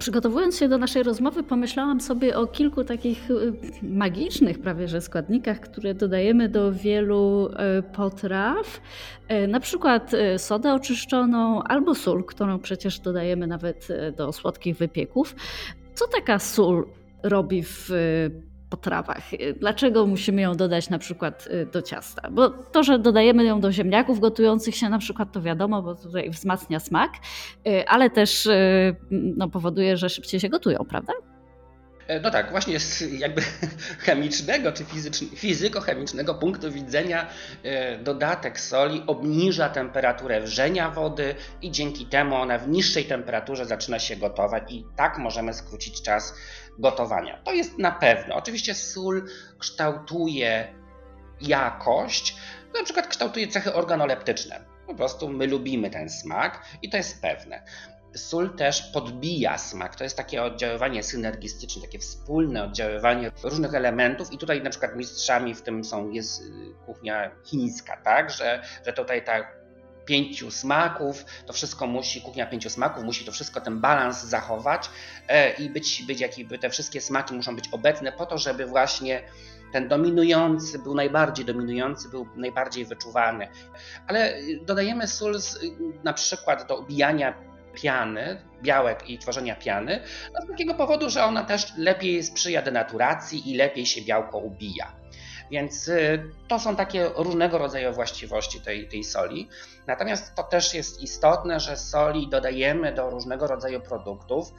Przygotowując 0.00 0.58
się 0.58 0.68
do 0.68 0.78
naszej 0.78 1.02
rozmowy, 1.02 1.42
pomyślałam 1.42 2.00
sobie 2.00 2.36
o 2.36 2.46
kilku 2.46 2.84
takich 2.84 3.30
y, 3.30 3.52
magicznych 3.82 4.58
prawie 4.58 4.88
że 4.88 5.00
składnikach, 5.00 5.60
które 5.60 5.94
dodajemy 5.94 6.48
do 6.48 6.72
wielu 6.72 7.48
y, 7.48 7.82
potraw. 7.82 8.80
Y, 9.44 9.48
na 9.48 9.60
przykład 9.60 10.12
sodę 10.38 10.74
oczyszczoną 10.74 11.62
albo 11.62 11.94
sól, 11.94 12.24
którą 12.24 12.58
przecież 12.58 12.98
dodajemy 12.98 13.46
nawet 13.46 13.88
do 14.16 14.32
słodkich 14.32 14.76
wypieków. 14.76 15.34
Co 15.94 16.08
taka 16.08 16.38
sól 16.38 16.86
robi 17.22 17.62
w 17.62 17.90
potrawach. 18.70 19.30
Dlaczego 19.56 20.06
musimy 20.06 20.42
ją 20.42 20.54
dodać 20.54 20.90
na 20.90 20.98
przykład 20.98 21.48
y, 21.52 21.66
do 21.72 21.82
ciasta? 21.82 22.30
Bo 22.30 22.50
to, 22.50 22.82
że 22.82 22.98
dodajemy 22.98 23.44
ją 23.44 23.60
do 23.60 23.72
ziemniaków 23.72 24.20
gotujących 24.20 24.76
się 24.76 24.88
na 24.88 24.98
przykład, 24.98 25.32
to 25.32 25.42
wiadomo, 25.42 25.82
bo 25.82 25.94
tutaj 25.94 26.30
wzmacnia 26.30 26.80
smak, 26.80 27.10
y, 27.66 27.88
ale 27.88 28.10
też 28.10 28.46
y, 28.46 28.96
no, 29.10 29.48
powoduje, 29.48 29.96
że 29.96 30.08
szybciej 30.08 30.40
się 30.40 30.48
gotują, 30.48 30.78
prawda? 30.88 31.12
E, 32.10 32.20
no 32.20 32.30
tak, 32.30 32.50
właśnie 32.50 32.80
z 32.80 33.00
jakby 33.00 33.42
chemicznego 34.06 34.72
czy 34.72 34.84
fizyko-chemicznego 35.36 36.34
punktu 36.34 36.72
widzenia 36.72 37.28
e, 37.62 37.98
dodatek 37.98 38.60
soli 38.60 39.02
obniża 39.06 39.68
temperaturę 39.68 40.40
wrzenia 40.40 40.90
wody 40.90 41.34
i 41.62 41.70
dzięki 41.70 42.06
temu 42.06 42.36
ona 42.36 42.58
w 42.58 42.68
niższej 42.68 43.04
temperaturze 43.04 43.66
zaczyna 43.66 43.98
się 43.98 44.16
gotować 44.16 44.62
i 44.72 44.84
tak 44.96 45.18
możemy 45.18 45.54
skrócić 45.54 46.02
czas 46.02 46.34
gotowania. 46.78 47.40
To 47.44 47.52
jest 47.52 47.78
na 47.78 47.92
pewno. 47.92 48.34
Oczywiście 48.34 48.74
sól 48.74 49.28
kształtuje 49.58 50.74
jakość, 51.40 52.36
na 52.78 52.84
przykład 52.84 53.06
kształtuje 53.06 53.48
cechy 53.48 53.74
organoleptyczne. 53.74 54.64
Po 54.86 54.94
prostu 54.94 55.28
my 55.28 55.46
lubimy 55.46 55.90
ten 55.90 56.10
smak 56.10 56.64
i 56.82 56.90
to 56.90 56.96
jest 56.96 57.22
pewne. 57.22 57.62
Sól 58.14 58.50
też 58.50 58.82
podbija 58.82 59.58
smak. 59.58 59.96
To 59.96 60.04
jest 60.04 60.16
takie 60.16 60.42
oddziaływanie 60.42 61.02
synergistyczne, 61.02 61.82
takie 61.82 61.98
wspólne 61.98 62.64
oddziaływanie 62.64 63.30
różnych 63.42 63.74
elementów 63.74 64.32
i 64.32 64.38
tutaj 64.38 64.62
na 64.62 64.70
przykład 64.70 64.96
mistrzami 64.96 65.54
w 65.54 65.62
tym 65.62 65.84
są, 65.84 66.10
jest 66.10 66.42
y, 66.42 66.44
kuchnia 66.86 67.30
chińska, 67.44 67.96
tak? 67.96 68.30
Że, 68.30 68.62
że 68.86 68.92
tutaj 68.92 69.24
ta 69.24 69.60
pięciu 70.04 70.50
smaków, 70.50 71.24
to 71.46 71.52
wszystko 71.52 71.86
musi, 71.86 72.22
kuchnia 72.22 72.46
pięciu 72.46 72.70
smaków, 72.70 73.04
musi 73.04 73.24
to 73.24 73.32
wszystko, 73.32 73.60
ten 73.60 73.80
balans 73.80 74.24
zachować 74.24 74.90
e, 75.28 75.52
i 75.52 75.70
być, 75.70 76.02
być 76.06 76.20
jakby 76.20 76.58
te 76.58 76.70
wszystkie 76.70 77.00
smaki 77.00 77.34
muszą 77.34 77.56
być 77.56 77.64
obecne 77.72 78.12
po 78.12 78.26
to, 78.26 78.38
żeby 78.38 78.66
właśnie 78.66 79.22
ten 79.72 79.88
dominujący 79.88 80.78
był 80.78 80.94
najbardziej 80.94 81.44
dominujący, 81.44 82.08
był 82.08 82.26
najbardziej 82.36 82.84
wyczuwany. 82.84 83.48
Ale 84.06 84.34
dodajemy 84.62 85.06
sól 85.06 85.38
z, 85.38 85.58
na 86.04 86.12
przykład 86.12 86.66
do 86.66 86.78
ubijania 86.78 87.49
piany, 87.74 88.42
białek 88.62 89.10
i 89.10 89.18
tworzenia 89.18 89.56
piany, 89.56 90.00
no 90.34 90.40
z 90.46 90.48
takiego 90.48 90.74
powodu, 90.74 91.10
że 91.10 91.24
ona 91.24 91.44
też 91.44 91.72
lepiej 91.76 92.22
sprzyja 92.22 92.62
denaturacji 92.62 93.50
i 93.50 93.56
lepiej 93.56 93.86
się 93.86 94.02
białko 94.02 94.38
ubija. 94.38 95.00
Więc 95.50 95.88
y, 95.88 96.22
to 96.48 96.58
są 96.58 96.76
takie 96.76 97.10
różnego 97.16 97.58
rodzaju 97.58 97.92
właściwości 97.92 98.60
tej, 98.60 98.88
tej 98.88 99.04
soli. 99.04 99.48
Natomiast 99.86 100.34
to 100.34 100.42
też 100.42 100.74
jest 100.74 101.02
istotne, 101.02 101.60
że 101.60 101.76
soli 101.76 102.28
dodajemy 102.28 102.92
do 102.92 103.10
różnego 103.10 103.46
rodzaju 103.46 103.80
produktów 103.80 104.52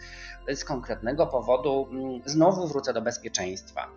z 0.48 0.64
konkretnego 0.64 1.28
powodu. 1.28 1.88
Mm, 1.92 2.22
znowu 2.26 2.68
wrócę 2.68 2.94
do 2.94 3.02
bezpieczeństwa. 3.02 3.88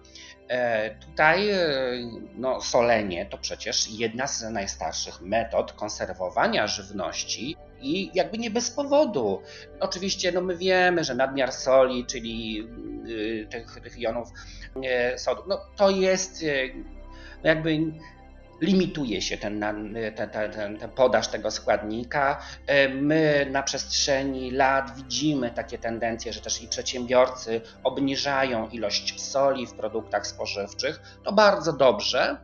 E, 0.48 0.94
tutaj 0.94 1.50
e, 1.50 1.60
no, 2.34 2.60
solenie 2.60 3.26
to 3.26 3.38
przecież 3.38 3.90
jedna 3.90 4.26
z 4.26 4.42
najstarszych 4.42 5.20
metod 5.20 5.72
konserwowania 5.72 6.66
żywności 6.66 7.56
i 7.84 8.10
jakby 8.14 8.38
nie 8.38 8.50
bez 8.50 8.70
powodu. 8.70 9.42
Oczywiście 9.80 10.32
no 10.32 10.40
my 10.40 10.56
wiemy, 10.56 11.04
że 11.04 11.14
nadmiar 11.14 11.52
soli, 11.52 12.06
czyli 12.06 12.68
y, 13.08 13.46
tych, 13.50 13.80
tych 13.82 13.98
jonów 13.98 14.28
sodu, 15.16 15.42
no 15.46 15.60
to 15.76 15.90
jest 15.90 16.42
y, 16.42 16.74
no 17.42 17.48
jakby 17.48 17.78
limituje 18.60 19.22
się 19.22 19.38
ten, 19.38 19.60
ten, 20.16 20.30
ten, 20.30 20.52
ten, 20.52 20.90
podaż 20.94 21.28
tego 21.28 21.50
składnika. 21.50 22.42
My 22.94 23.46
na 23.50 23.62
przestrzeni 23.62 24.50
lat 24.50 24.96
widzimy 24.96 25.50
takie 25.50 25.78
tendencje, 25.78 26.32
że 26.32 26.40
też 26.40 26.62
i 26.62 26.68
przedsiębiorcy 26.68 27.60
obniżają 27.84 28.68
ilość 28.68 29.22
soli 29.22 29.66
w 29.66 29.72
produktach 29.72 30.26
spożywczych. 30.26 31.00
To 31.24 31.32
bardzo 31.32 31.72
dobrze. 31.72 32.36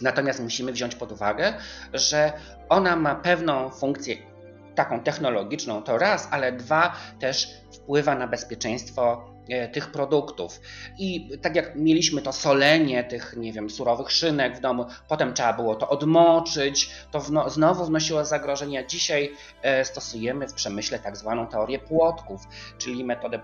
Natomiast 0.00 0.40
musimy 0.40 0.72
wziąć 0.72 0.94
pod 0.94 1.12
uwagę, 1.12 1.54
że 1.92 2.32
ona 2.68 2.96
ma 2.96 3.14
pewną 3.14 3.70
funkcję 3.70 4.31
taką 4.74 5.00
technologiczną, 5.00 5.82
to 5.82 5.98
raz, 5.98 6.28
ale 6.30 6.52
dwa 6.52 6.96
też 7.20 7.48
wpływa 7.72 8.14
na 8.14 8.26
bezpieczeństwo 8.26 9.32
E, 9.48 9.68
tych 9.68 9.90
produktów. 9.90 10.60
I 10.98 11.30
tak 11.42 11.56
jak 11.56 11.76
mieliśmy 11.76 12.22
to 12.22 12.32
solenie 12.32 13.04
tych, 13.04 13.34
nie 13.36 13.52
wiem, 13.52 13.70
surowych 13.70 14.12
szynek 14.12 14.56
w 14.56 14.60
domu, 14.60 14.86
potem 15.08 15.34
trzeba 15.34 15.52
było 15.52 15.74
to 15.74 15.88
odmoczyć, 15.88 16.90
to 17.10 17.20
wno, 17.20 17.50
znowu 17.50 17.84
wnosiło 17.84 18.24
zagrożenia. 18.24 18.86
Dzisiaj 18.86 19.32
e, 19.62 19.84
stosujemy 19.84 20.48
w 20.48 20.54
przemyśle 20.54 20.98
tak 20.98 21.16
zwaną 21.16 21.46
teorię 21.46 21.78
płotków, 21.78 22.40
czyli 22.78 23.04
metodę 23.04 23.40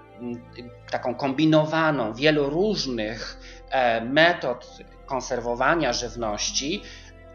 taką 0.91 1.15
kombinowaną 1.15 2.15
wielu 2.15 2.51
różnych 2.51 3.39
e, 3.71 4.01
metod 4.01 4.79
konserwowania 5.07 5.93
żywności, 5.93 6.83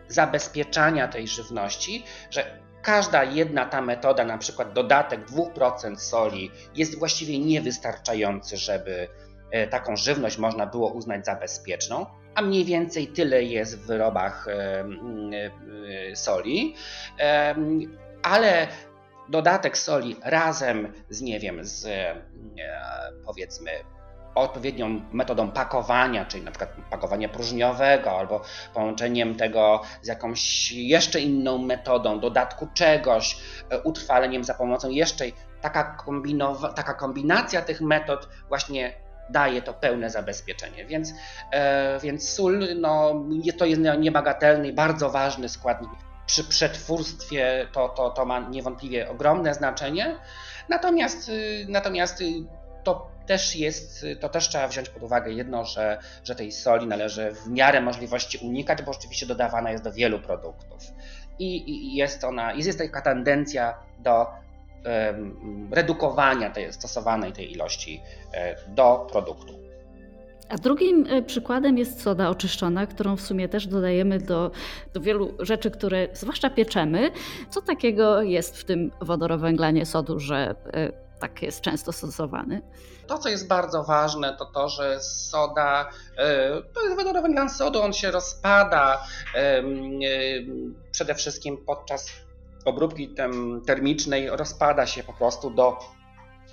zabezpieczania 0.07 1.07
tej 1.07 1.27
żywności, 1.27 2.03
że 2.29 2.62
Każda 2.83 3.23
jedna 3.23 3.65
ta 3.65 3.81
metoda, 3.81 4.25
na 4.25 4.37
przykład 4.37 4.73
dodatek 4.73 5.25
2% 5.29 5.97
soli, 5.97 6.51
jest 6.75 6.99
właściwie 6.99 7.39
niewystarczający, 7.39 8.57
żeby 8.57 9.07
e, 9.51 9.67
taką 9.67 9.95
żywność 9.95 10.37
można 10.37 10.65
było 10.65 10.89
uznać 10.89 11.25
za 11.25 11.35
bezpieczną, 11.35 12.05
a 12.35 12.41
mniej 12.41 12.65
więcej 12.65 13.07
tyle 13.07 13.43
jest 13.43 13.79
w 13.79 13.85
wyrobach 13.85 14.47
e, 14.47 14.85
e, 16.11 16.15
soli. 16.15 16.75
Ale 18.23 18.67
dodatek 19.29 19.77
soli 19.77 20.15
razem 20.23 20.93
z, 21.09 21.21
nie 21.21 21.39
wiem, 21.39 21.59
z 21.65 21.87
powiedzmy 23.25 23.71
odpowiednią 24.35 25.01
metodą 25.11 25.51
pakowania, 25.51 26.25
czyli 26.25 26.43
na 26.43 26.51
przykład 26.51 26.69
pakowania 26.89 27.29
próżniowego, 27.29 28.11
albo 28.11 28.41
połączeniem 28.73 29.35
tego 29.35 29.81
z 30.01 30.07
jakąś 30.07 30.71
jeszcze 30.71 31.19
inną 31.19 31.57
metodą, 31.57 32.19
dodatku 32.19 32.67
czegoś, 32.73 33.37
e, 33.69 33.81
utrwaleniem 33.81 34.43
za 34.43 34.53
pomocą 34.53 34.89
jeszcze 34.89 35.25
taka, 35.61 35.97
kombinowa- 36.05 36.73
taka 36.73 36.93
kombinacja 36.93 37.61
tych 37.61 37.81
metod 37.81 38.27
właśnie 38.47 38.93
daje 39.29 39.61
to 39.61 39.73
pełne 39.73 40.09
zabezpieczenie. 40.09 40.85
Więc, 40.85 41.13
e, 41.51 41.99
więc 41.99 42.29
sól 42.29 42.59
no, 42.75 43.23
to 43.57 43.65
jest 43.65 43.81
niebagatelny 43.99 44.67
i 44.67 44.73
bardzo 44.73 45.09
ważny 45.09 45.49
składnik. 45.49 45.91
Przy 46.25 46.43
przetwórstwie 46.43 47.67
to, 47.71 47.89
to, 47.89 48.09
to 48.09 48.25
ma 48.25 48.39
niewątpliwie 48.39 49.09
ogromne 49.09 49.53
znaczenie. 49.53 50.15
Natomiast, 50.69 51.29
y, 51.29 51.65
natomiast 51.69 52.21
y, 52.21 52.25
to 52.83 53.12
też 53.25 53.55
jest, 53.55 54.05
to 54.19 54.29
też 54.29 54.49
trzeba 54.49 54.67
wziąć 54.67 54.89
pod 54.89 55.03
uwagę 55.03 55.31
jedno, 55.31 55.65
że, 55.65 55.97
że 56.23 56.35
tej 56.35 56.51
soli 56.51 56.87
należy 56.87 57.31
w 57.31 57.47
miarę 57.47 57.81
możliwości 57.81 58.37
unikać, 58.37 58.81
bo 58.81 58.91
oczywiście 58.91 59.25
dodawana 59.25 59.71
jest 59.71 59.83
do 59.83 59.91
wielu 59.91 60.19
produktów. 60.19 60.81
I, 61.39 61.71
i 61.71 61.95
jest 61.95 62.23
ona, 62.23 62.53
jest 62.53 62.77
taka 62.77 63.01
tendencja 63.01 63.77
do 63.99 64.27
um, 64.85 65.69
redukowania 65.73 66.49
tej 66.49 66.73
stosowanej 66.73 67.33
tej 67.33 67.51
ilości 67.51 68.01
e, 68.33 68.55
do 68.67 69.07
produktu. 69.11 69.63
A 70.49 70.57
drugim 70.57 71.05
e, 71.09 71.21
przykładem 71.21 71.77
jest 71.77 72.01
soda 72.01 72.29
oczyszczona, 72.29 72.87
którą 72.87 73.15
w 73.15 73.21
sumie 73.21 73.49
też 73.49 73.67
dodajemy 73.67 74.19
do, 74.19 74.51
do 74.93 75.01
wielu 75.01 75.33
rzeczy, 75.39 75.71
które 75.71 76.07
zwłaszcza 76.13 76.49
pieczemy. 76.49 77.11
Co 77.49 77.61
takiego 77.61 78.21
jest 78.21 78.57
w 78.57 78.65
tym 78.65 78.91
wodorowęglanie 79.01 79.85
sodu, 79.85 80.19
że 80.19 80.55
e, 80.73 81.02
tak 81.23 81.41
jest 81.41 81.61
często 81.61 81.91
stosowany. 81.91 82.61
To, 83.07 83.17
co 83.17 83.29
jest 83.29 83.47
bardzo 83.47 83.83
ważne, 83.83 84.35
to 84.37 84.45
to, 84.45 84.69
że 84.69 84.99
soda, 85.01 85.89
e, 86.17 86.49
to 86.73 86.81
jest 86.81 86.95
wodorowęglan 86.95 87.49
sodu, 87.49 87.81
on 87.81 87.93
się 87.93 88.11
rozpada 88.11 89.05
e, 89.35 89.63
przede 90.91 91.15
wszystkim 91.15 91.57
podczas 91.65 92.09
obróbki 92.65 93.15
termicznej, 93.65 94.29
rozpada 94.29 94.85
się 94.85 95.03
po 95.03 95.13
prostu 95.13 95.49
do 95.49 95.79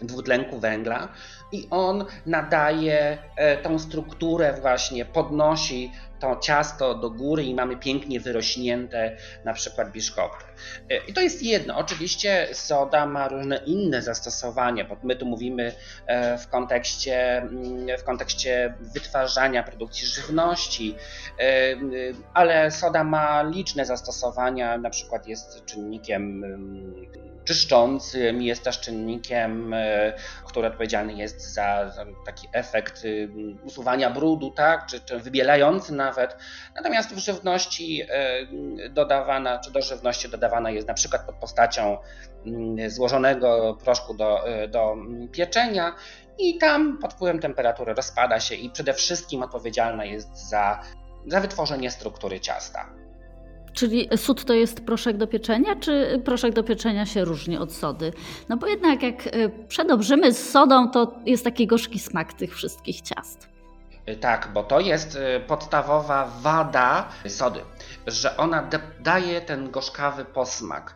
dwutlenku 0.03 0.61
węgla 0.61 1.09
i 1.53 1.69
on 1.71 2.05
nadaje 2.27 3.19
e, 3.37 3.57
tą 3.57 3.79
strukturę 3.79 4.59
właśnie, 4.61 5.05
podnosi 5.05 5.93
to 6.21 6.37
ciasto 6.37 6.95
do 6.95 7.11
góry 7.11 7.45
i 7.45 7.55
mamy 7.55 7.77
pięknie 7.77 8.21
wyrośnięte 8.21 9.17
na 9.45 9.53
przykład 9.53 9.93
biszkopty. 9.93 10.45
E, 10.91 10.97
I 11.09 11.13
to 11.13 11.21
jest 11.21 11.43
jedno. 11.43 11.77
Oczywiście 11.77 12.49
soda 12.53 13.07
ma 13.07 13.29
różne 13.29 13.57
inne 13.67 14.03
zastosowania, 14.03 14.85
bo 14.85 14.97
my 15.03 15.17
tu 15.17 15.27
mówimy 15.27 15.73
e, 16.07 16.39
w 16.39 16.49
kontekście, 16.49 17.39
mm, 17.39 17.99
w 17.99 18.05
kontekście 18.05 18.75
wytwarzania 18.81 19.63
produkcji 19.63 20.07
żywności, 20.07 20.95
ale 22.35 22.71
soda 22.71 23.05
ma 23.05 23.43
liczne 23.43 23.85
zastosowania, 23.85 24.79
na 24.79 24.91
przykład 24.91 25.27
jest 25.27 25.65
czynnikiem 25.65 26.45
mm, 26.45 26.95
czyszczącym, 27.45 28.43
jest 28.43 28.65
też 28.65 28.81
czynnikiem, 28.81 29.75
który 30.47 30.67
odpowiedzialny 30.67 31.13
jest 31.13 31.55
za, 31.55 31.93
taki 32.27 32.49
efekt 32.53 33.05
y, 33.05 33.29
usuwania 33.65 34.11
brudu, 34.11 34.51
tak, 34.51 34.87
czy, 34.87 35.01
czy 35.01 35.19
wybielający 35.19 35.93
nawet. 36.11 36.37
Natomiast 36.75 37.15
w 37.15 37.19
żywności 37.19 38.03
y, 38.03 38.91
dodawana, 38.91 39.59
czy 39.59 39.71
do 39.71 39.83
żywności 39.83 40.29
dodawana 40.29 40.71
jest 40.71 40.89
na 40.89 40.95
przykład 40.95 41.27
pod 41.27 41.35
postacią 41.35 41.99
mm, 42.47 42.91
złożonego 42.91 43.79
proszku 43.85 44.15
do, 44.15 44.49
y, 44.65 44.69
do 44.69 44.97
pieczenia 45.33 45.95
i 46.39 46.59
tam 46.59 46.99
pod 46.99 47.13
wpływem 47.13 47.41
temperatury 47.41 47.95
rozpada 47.95 48.41
się 48.41 48.55
i 48.55 48.71
przede 48.71 48.95
wszystkim 48.95 49.43
odpowiedzialna 49.43 50.05
jest 50.05 50.49
za, 50.49 50.81
za 51.27 51.41
wytworzenie 51.41 51.91
struktury 51.91 52.41
ciasta. 52.41 53.01
Czyli 53.73 54.09
sód 54.17 54.45
to 54.45 54.55
jest 54.55 54.87
proszek 54.87 55.17
do 55.17 55.27
pieczenia, 55.27 55.77
czy 55.77 56.23
proszek 56.25 56.53
do 56.53 56.63
pieczenia 56.63 57.07
się 57.07 57.25
różni 57.25 57.57
od 57.57 57.73
sody? 57.73 58.13
No 58.49 58.57
bo 58.57 58.67
jednak 58.67 59.03
jak 59.03 59.27
e, 59.27 59.31
przedobrzymy 59.69 60.33
z 60.33 60.51
sodą, 60.51 60.91
to 60.91 61.15
jest 61.27 61.45
taki 61.45 61.67
gorzki 61.67 61.99
smak 61.99 62.33
tych 62.33 62.57
wszystkich 62.57 63.01
ciast. 63.01 63.60
E, 64.11 64.17
tak, 64.17 64.49
bo 64.53 64.63
to 64.63 64.81
jest 64.81 65.17
e, 65.17 65.41
podstawowa 65.41 66.31
wada 66.41 67.09
sody, 67.29 67.61
że 68.07 68.37
ona 68.37 68.69
daje 69.01 69.41
ten 69.41 69.71
gorzkawy 69.71 70.25
posmak. 70.25 70.95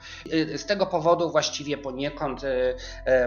Z 0.56 0.66
tego 0.66 0.86
powodu 0.86 1.30
właściwie 1.30 1.78
poniekąd 1.78 2.42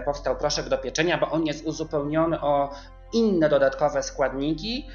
powstał 0.04 0.36
proszek 0.36 0.68
do 0.68 0.78
pieczenia, 0.78 1.18
bo 1.18 1.30
on 1.30 1.46
jest 1.46 1.66
uzupełniony 1.66 2.40
o 2.40 2.70
inne 3.12 3.48
dodatkowe 3.48 4.02
składniki, 4.02 4.88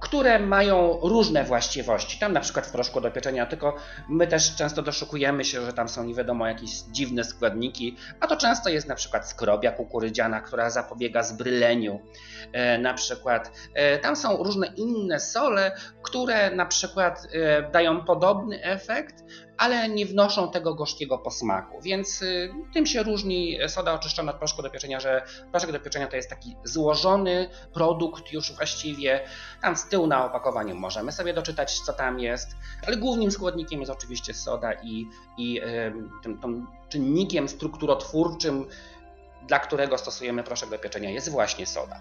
które 0.00 0.38
mają 0.38 0.98
różne 1.02 1.44
właściwości. 1.44 2.18
Tam 2.18 2.32
na 2.32 2.40
przykład 2.40 2.66
w 2.66 2.72
proszku 2.72 3.00
do 3.00 3.10
pieczenia, 3.10 3.46
tylko 3.46 3.76
my 4.08 4.26
też 4.26 4.56
często 4.56 4.82
doszukujemy 4.82 5.44
się, 5.44 5.66
że 5.66 5.72
tam 5.72 5.88
są 5.88 6.04
nie 6.04 6.14
wiadomo 6.14 6.46
jakieś 6.46 6.70
dziwne 6.70 7.24
składniki, 7.24 7.96
a 8.20 8.26
to 8.26 8.36
często 8.36 8.68
jest 8.68 8.88
na 8.88 8.94
przykład 8.94 9.28
skrobia 9.28 9.72
kukurydziana, 9.72 10.40
która 10.40 10.70
zapobiega 10.70 11.22
zbryleniu. 11.22 12.00
E, 12.52 12.78
na 12.78 12.94
przykład 12.94 13.52
e, 13.74 13.98
tam 13.98 14.16
są 14.16 14.36
różne 14.42 14.66
inne 14.66 15.20
sole, 15.20 15.76
które 16.02 16.50
na 16.50 16.66
przykład 16.66 17.26
e, 17.32 17.70
dają 17.70 18.04
podobny 18.04 18.62
efekt, 18.62 19.24
ale 19.60 19.88
nie 19.88 20.06
wnoszą 20.06 20.50
tego 20.50 20.74
gorzkiego 20.74 21.18
posmaku. 21.18 21.80
Więc 21.82 22.22
y, 22.22 22.52
tym 22.74 22.86
się 22.86 23.02
różni 23.02 23.58
soda 23.68 23.94
oczyszczona 23.94 24.32
od 24.32 24.38
proszku 24.38 24.62
do 24.62 24.70
pieczenia, 24.70 25.00
że 25.00 25.22
proszek 25.50 25.72
do 25.72 25.80
pieczenia 25.80 26.06
to 26.06 26.16
jest 26.16 26.30
taki 26.30 26.56
złożony 26.64 27.48
produkt 27.74 28.32
już 28.32 28.52
właściwie. 28.52 29.20
Tam 29.62 29.76
z 29.76 29.88
tyłu 29.88 30.06
na 30.06 30.24
opakowaniu 30.24 30.74
możemy 30.74 31.12
sobie 31.12 31.34
doczytać, 31.34 31.80
co 31.80 31.92
tam 31.92 32.18
jest, 32.18 32.48
ale 32.86 32.96
głównym 32.96 33.30
składnikiem 33.30 33.80
jest 33.80 33.92
oczywiście 33.92 34.34
soda 34.34 34.72
i, 34.72 35.06
i 35.38 35.60
tym, 36.22 36.38
tym 36.40 36.66
czynnikiem 36.88 37.48
strukturotwórczym, 37.48 38.66
dla 39.48 39.58
którego 39.58 39.98
stosujemy 39.98 40.42
proszek 40.42 40.70
do 40.70 40.78
pieczenia, 40.78 41.10
jest 41.10 41.30
właśnie 41.30 41.66
soda. 41.66 42.00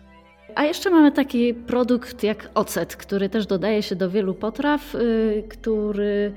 A 0.56 0.64
jeszcze 0.64 0.90
mamy 0.90 1.12
taki 1.12 1.54
produkt 1.54 2.24
jak 2.24 2.50
ocet, 2.54 2.96
który 2.96 3.30
też 3.30 3.46
dodaje 3.46 3.84
się 3.84 3.96
do 3.96 4.10
wielu 4.10 4.34
potraw, 4.34 4.96
y, 4.96 5.44
który 5.50 6.34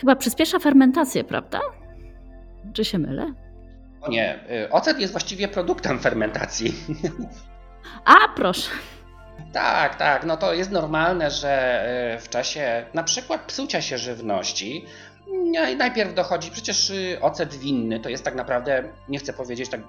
chyba 0.00 0.16
przyspiesza 0.16 0.58
fermentację, 0.58 1.24
prawda? 1.24 1.60
Czy 2.72 2.84
się 2.84 2.98
mylę? 2.98 3.32
O 4.00 4.10
nie, 4.10 4.38
y, 4.64 4.70
ocet 4.70 5.00
jest 5.00 5.12
właściwie 5.12 5.48
produktem 5.48 5.98
fermentacji. 5.98 6.74
A, 8.04 8.14
proszę. 8.36 8.70
Tak, 9.52 9.94
tak, 9.94 10.24
no 10.24 10.36
to 10.36 10.54
jest 10.54 10.70
normalne, 10.70 11.30
że 11.30 11.84
y, 12.16 12.20
w 12.20 12.28
czasie 12.28 12.86
na 12.94 13.02
przykład 13.02 13.40
psucia 13.40 13.82
się 13.82 13.98
żywności 13.98 14.86
najpierw 15.78 16.14
dochodzi, 16.14 16.50
przecież 16.50 16.90
y, 16.90 17.18
ocet 17.20 17.54
winny 17.54 18.00
to 18.00 18.08
jest 18.08 18.24
tak 18.24 18.34
naprawdę, 18.34 18.84
nie 19.08 19.18
chcę 19.18 19.32
powiedzieć 19.32 19.70
tak, 19.70 19.80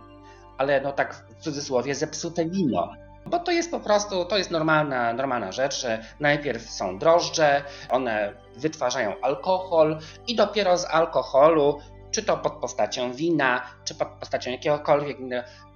ale 0.57 0.81
no 0.81 0.91
tak 0.91 1.25
w 1.39 1.43
cudzysłowie 1.43 1.95
zepsute 1.95 2.45
wino. 2.45 2.93
Bo 3.27 3.39
to 3.39 3.51
jest 3.51 3.71
po 3.71 3.79
prostu, 3.79 4.25
to 4.25 4.37
jest 4.37 4.51
normalna, 4.51 5.13
normalna 5.13 5.51
rzecz, 5.51 5.81
że 5.81 6.03
najpierw 6.19 6.69
są 6.69 6.99
drożdże, 6.99 7.63
one 7.89 8.33
wytwarzają 8.55 9.21
alkohol 9.21 9.99
i 10.27 10.35
dopiero 10.35 10.77
z 10.77 10.85
alkoholu, 10.85 11.79
czy 12.11 12.23
to 12.23 12.37
pod 12.37 12.53
postacią 12.53 13.13
wina, 13.13 13.61
czy 13.83 13.95
pod 13.95 14.07
postacią 14.07 14.51
jakiegokolwiek 14.51 15.17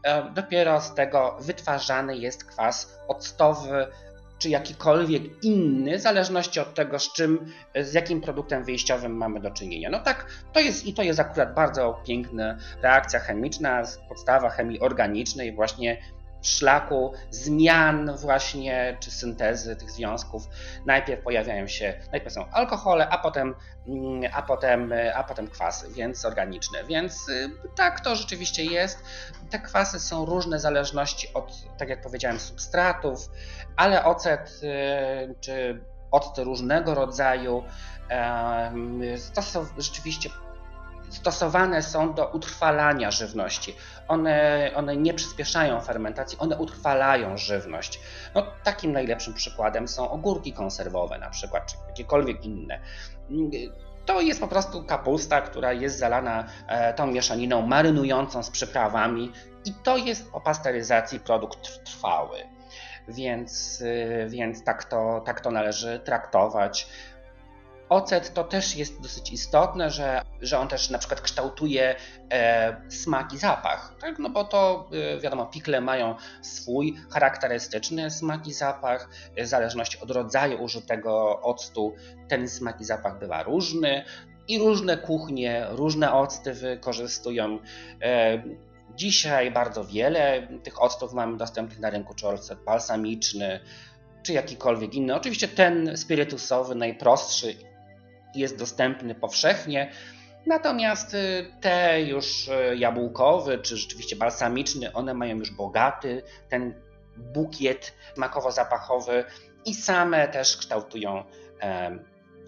e, 0.04 0.32
dopiero 0.34 0.82
z 0.82 0.94
tego 0.94 1.38
wytwarzany 1.40 2.18
jest 2.18 2.46
kwas 2.46 2.98
octowy, 3.08 3.88
czy 4.42 4.50
jakikolwiek 4.50 5.44
inny, 5.44 5.98
w 5.98 6.02
zależności 6.02 6.60
od 6.60 6.74
tego, 6.74 7.00
z 7.00 7.14
czym, 7.14 7.54
z 7.76 7.94
jakim 7.94 8.22
produktem 8.22 8.64
wyjściowym 8.64 9.18
mamy 9.18 9.40
do 9.40 9.52
czynienia. 9.52 9.90
No 9.90 10.00
tak, 10.00 10.26
to 10.54 10.60
jest 10.60 10.86
i 10.86 10.94
to 10.94 11.04
jest 11.04 11.20
akurat 11.20 11.54
bardzo 11.54 12.02
piękna 12.06 12.58
reakcja 12.82 13.20
chemiczna, 13.20 13.84
podstawa 14.10 14.50
chemii 14.50 14.80
organicznej 14.80 15.56
właśnie 15.56 15.98
szlaku 16.42 17.14
zmian 17.32 18.18
właśnie, 18.18 18.98
czy 19.00 19.12
syntezy 19.12 19.76
tych 19.76 19.92
związków. 19.92 20.44
Najpierw 20.86 21.24
pojawiają 21.24 21.68
się, 21.68 21.94
najpierw 22.12 22.34
są 22.34 22.50
alkohole, 22.52 23.10
a 23.10 23.18
potem, 23.18 23.56
mm, 23.88 24.32
a 24.34 24.42
potem, 24.42 24.94
a 25.16 25.24
potem 25.24 25.48
kwasy, 25.48 25.90
więc 25.94 26.26
organiczne. 26.26 26.84
Więc 26.84 27.30
y, 27.30 27.52
tak 27.76 28.00
to 28.00 28.16
rzeczywiście 28.16 28.64
jest. 28.64 29.04
Te 29.50 29.60
kwasy 29.60 30.00
są 30.00 30.26
różne 30.26 30.58
w 30.58 30.62
zależności 30.62 31.34
od, 31.34 31.78
tak 31.78 31.90
jak 31.90 32.02
powiedziałem, 32.02 32.40
substratów, 32.40 33.30
ale 33.76 34.06
ocet 34.06 34.62
y, 34.64 35.36
czy 35.40 35.82
octy 36.12 36.44
różnego 36.44 36.96
rodzaju 36.96 37.64
to 39.36 39.42
są 39.42 39.66
rzeczywiście 39.78 40.30
stosowane 41.12 41.84
są 41.84 42.14
do 42.14 42.28
utrwalania 42.28 43.12
żywności. 43.12 43.76
One, 44.08 44.72
one 44.76 44.98
nie 44.98 45.14
przyspieszają 45.14 45.82
fermentacji, 45.82 46.38
one 46.38 46.58
utrwalają 46.58 47.38
żywność. 47.38 48.00
No, 48.36 48.48
takim 48.64 48.92
najlepszym 48.92 49.34
przykładem 49.34 49.88
są 49.88 50.12
ogórki 50.12 50.54
konserwowe 50.54 51.20
na 51.20 51.30
przykład, 51.30 51.66
czy 51.66 51.76
jakiekolwiek 51.88 52.46
inne. 52.46 52.80
To 54.06 54.22
jest 54.22 54.40
po 54.40 54.48
prostu 54.48 54.84
kapusta, 54.84 55.42
która 55.42 55.74
jest 55.74 56.00
zalana 56.00 56.46
e, 56.68 56.94
tą 56.94 57.08
mieszaniną 57.08 57.62
marynującą 57.62 58.44
z 58.44 58.50
przyprawami 58.50 59.32
i 59.66 59.74
to 59.84 59.98
jest 59.98 60.32
po 60.32 60.42
pasteryzacji 60.42 61.20
produkt 61.20 61.84
trwały. 61.84 62.38
Więc, 63.08 63.84
e, 63.86 64.30
więc 64.30 64.64
tak, 64.64 64.84
to, 64.84 65.22
tak 65.26 65.42
to 65.42 65.52
należy 65.52 66.00
traktować. 66.00 66.88
Ocet 67.92 68.34
to 68.34 68.44
też 68.44 68.76
jest 68.76 69.02
dosyć 69.02 69.32
istotne, 69.32 69.90
że, 69.90 70.22
że 70.42 70.60
on 70.60 70.68
też 70.68 70.90
na 70.90 70.98
przykład 70.98 71.22
kształtuje 71.22 71.96
e, 72.32 72.82
smak 72.90 73.34
i 73.34 73.38
zapach, 73.38 73.94
tak? 74.02 74.20
no 74.20 74.30
bo 74.30 74.44
to 74.44 74.90
e, 74.92 75.20
wiadomo, 75.20 75.46
pikle 75.46 75.82
mają 75.82 76.16
swój 76.42 76.96
charakterystyczny 77.10 78.12
smak 78.12 78.48
i 78.48 78.54
zapach, 78.54 79.10
w 79.38 79.46
zależności 79.46 80.00
od 80.00 80.12
rodzaju 80.12 80.64
użytego 80.64 81.42
octu 81.42 81.96
ten 82.28 82.50
smak 82.50 82.82
i 82.82 82.86
zapach 82.86 83.20
bywa 83.20 83.44
różny 83.44 84.06
i 84.48 84.60
różne 84.60 84.98
kuchnie, 84.98 85.66
różne 85.70 86.14
octy 86.14 86.54
wykorzystują. 86.54 87.60
E, 88.02 88.44
dzisiaj 88.96 89.52
bardzo 89.52 89.86
wiele 89.86 90.48
tych 90.64 90.82
octów 90.82 91.14
mamy 91.14 91.38
dostępnych 91.38 91.80
na 91.80 91.90
rynku, 91.90 92.14
czy 92.14 92.26
balsamiczny, 92.66 93.60
czy 94.24 94.34
jakikolwiek 94.34 94.96
inny. 94.96 95.16
Oczywiście 95.16 95.48
ten 95.48 95.98
spirytusowy, 95.98 96.76
najprostszy 96.76 97.71
jest 98.36 98.58
dostępny 98.58 99.16
powszechnie. 99.16 99.92
Natomiast 100.46 101.14
y, 101.14 101.52
te 101.62 102.02
już 102.02 102.48
y, 102.48 102.78
jabłkowy, 102.78 103.58
czy 103.58 103.78
rzeczywiście 103.78 104.16
balsamiczny, 104.16 104.94
one 104.94 105.14
mają 105.14 105.38
już 105.38 105.52
bogaty 105.52 106.24
ten 106.50 106.74
bukiet 107.18 107.94
makowo-zapachowy 108.18 109.24
i 109.66 109.74
same 109.74 110.28
też 110.28 110.58
kształtują 110.58 111.24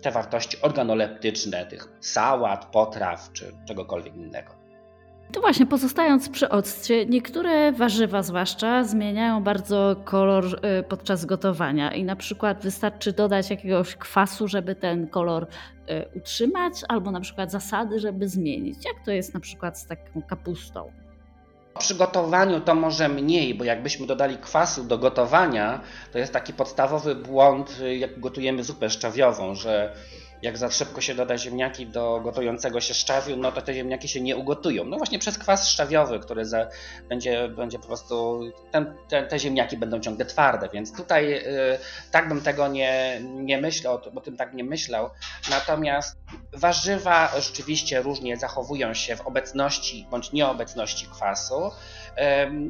te 0.01 0.11
wartości 0.11 0.61
organoleptyczne 0.61 1.65
tych 1.65 1.87
sałat, 1.99 2.65
potraw 2.65 3.31
czy 3.33 3.51
czegokolwiek 3.67 4.15
innego. 4.15 4.62
To 5.33 5.41
właśnie, 5.41 5.65
pozostając 5.65 6.29
przy 6.29 6.49
occie, 6.49 7.05
niektóre 7.05 7.71
warzywa 7.71 8.23
zwłaszcza 8.23 8.83
zmieniają 8.83 9.43
bardzo 9.43 9.95
kolor 10.05 10.45
y, 10.45 10.83
podczas 10.83 11.25
gotowania 11.25 11.93
i 11.93 12.03
na 12.03 12.15
przykład 12.15 12.63
wystarczy 12.63 13.13
dodać 13.13 13.49
jakiegoś 13.49 13.95
kwasu, 13.95 14.47
żeby 14.47 14.75
ten 14.75 15.07
kolor 15.07 15.43
y, 15.43 15.47
utrzymać, 16.17 16.73
albo 16.87 17.11
na 17.11 17.19
przykład 17.19 17.51
zasady, 17.51 17.99
żeby 17.99 18.29
zmienić. 18.29 18.85
Jak 18.85 19.05
to 19.05 19.11
jest 19.11 19.33
na 19.33 19.39
przykład 19.39 19.79
z 19.79 19.87
taką 19.87 20.21
kapustą? 20.21 20.91
W 21.75 21.79
przygotowaniu 21.79 22.61
to 22.61 22.75
może 22.75 23.09
mniej, 23.09 23.55
bo 23.55 23.63
jakbyśmy 23.63 24.07
dodali 24.07 24.37
kwasu 24.37 24.83
do 24.83 24.97
gotowania, 24.97 25.81
to 26.11 26.19
jest 26.19 26.33
taki 26.33 26.53
podstawowy 26.53 27.15
błąd, 27.15 27.79
y, 27.81 27.97
jak 27.97 28.19
gotujemy 28.19 28.63
zupę 28.63 28.89
szczawiową, 28.89 29.55
że 29.55 29.93
jak 30.43 30.57
za 30.57 30.71
szybko 30.71 31.01
się 31.01 31.15
doda 31.15 31.37
ziemniaki 31.37 31.87
do 31.87 32.19
gotującego 32.23 32.81
się 32.81 32.93
szczawiu, 32.93 33.37
no 33.37 33.51
to 33.51 33.61
te 33.61 33.73
ziemniaki 33.73 34.07
się 34.07 34.21
nie 34.21 34.37
ugotują. 34.37 34.85
No 34.85 34.97
właśnie 34.97 35.19
przez 35.19 35.37
kwas 35.37 35.69
szczawiowy, 35.69 36.19
który 36.19 36.45
za, 36.45 36.67
będzie, 37.09 37.49
będzie 37.49 37.79
po 37.79 37.87
prostu, 37.87 38.41
ten, 38.71 38.95
te, 39.09 39.23
te 39.23 39.39
ziemniaki 39.39 39.77
będą 39.77 39.99
ciągle 39.99 40.25
twarde, 40.25 40.69
więc 40.73 40.97
tutaj 40.97 41.33
y, 41.33 41.41
tak 42.11 42.29
bym 42.29 42.41
tego 42.41 42.67
nie, 42.67 43.21
nie 43.23 43.57
myślał, 43.57 43.99
o 44.15 44.21
tym 44.21 44.37
tak 44.37 44.53
nie 44.53 44.63
myślał. 44.63 45.09
Natomiast 45.49 46.17
warzywa 46.53 47.31
rzeczywiście 47.39 48.01
różnie 48.01 48.37
zachowują 48.37 48.93
się 48.93 49.15
w 49.15 49.21
obecności 49.21 50.07
bądź 50.11 50.31
nieobecności 50.31 51.07
kwasu. 51.07 51.71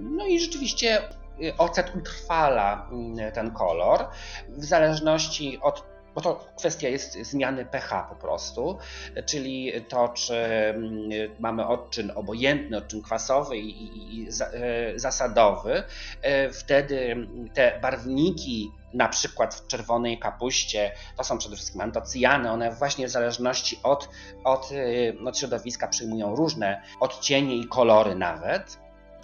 No 0.02 0.26
i 0.26 0.40
rzeczywiście 0.40 1.02
y, 1.44 1.58
ocet 1.58 1.96
utrwala 1.96 2.90
mm, 2.92 3.32
ten 3.32 3.52
kolor 3.52 4.08
w 4.48 4.66
zależności 4.66 5.60
od 5.62 5.93
bo 6.16 6.22
to 6.22 6.46
kwestia 6.58 6.90
jest 6.90 7.14
zmiany 7.22 7.66
pH 7.66 8.06
po 8.10 8.16
prostu, 8.16 8.78
czyli 9.26 9.72
to, 9.90 10.10
czy 10.10 10.36
mm, 10.36 11.10
mamy 11.40 11.68
odczyn 11.68 12.12
obojętny, 12.16 12.78
odczyn 12.78 13.02
kwasowy 13.02 13.58
i, 13.58 14.28
e, 14.54 15.00
zasadowy, 15.00 15.84
e, 16.22 16.52
wtedy 16.52 17.28
te 17.54 17.80
barwniki 17.82 18.72
na 18.94 19.10
przykład 19.10 19.56
w 19.56 19.68
czerwonej 19.68 20.20
kapuście, 20.20 20.92
to 21.18 21.24
są 21.24 21.38
przede 21.38 21.56
wszystkim 21.56 21.82
antocyjany, 21.82 22.52
one 22.52 22.72
właśnie 22.72 23.08
w 23.08 23.12
zależności 23.12 23.80
od, 23.84 24.10
od, 24.44 24.70
e, 24.72 25.28
od 25.28 25.38
środowiska 25.38 25.88
przyjmują 25.88 26.36
różne 26.36 26.82
odcienie 27.00 27.58
i 27.58 27.68
kolory 27.68 28.16
nawet. 28.16 28.83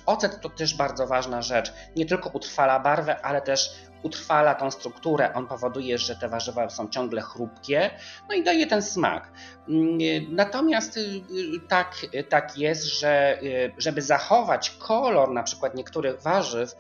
Ocet 0.10 0.42
to 0.42 0.50
też 0.50 0.76
bardzo 0.76 1.08
ważna 1.08 1.42
rzecz. 1.42 1.74
Nie 1.96 2.06
tylko 2.06 2.30
utrwala 2.30 2.80
barwę, 2.80 3.26
ale 3.26 3.42
też 3.42 3.72
utrwala 4.04 4.56
tą 4.56 4.72
strukturę. 4.72 5.34
On 5.34 5.48
powoduje, 5.48 5.98
że 5.98 6.16
te 6.16 6.30
warzywa 6.30 6.70
są 6.70 6.90
ciągle 6.90 7.22
chrupkie, 7.22 7.92
no 8.30 8.36
i 8.36 8.44
daje 8.44 8.68
ten 8.68 8.82
smak. 8.82 9.32
Mm, 9.68 9.98
natomiast 10.36 10.98
y, 10.98 11.00
y, 11.00 11.22
tak, 11.68 11.96
tak 12.30 12.58
jest, 12.58 12.84
że 12.84 13.42
y, 13.44 13.72
żeby 13.78 14.02
zachować 14.02 14.70
kolor 14.70 15.32
na 15.32 15.44
przykład 15.44 15.76
niektórych 15.76 16.22
warzyw, 16.22 16.76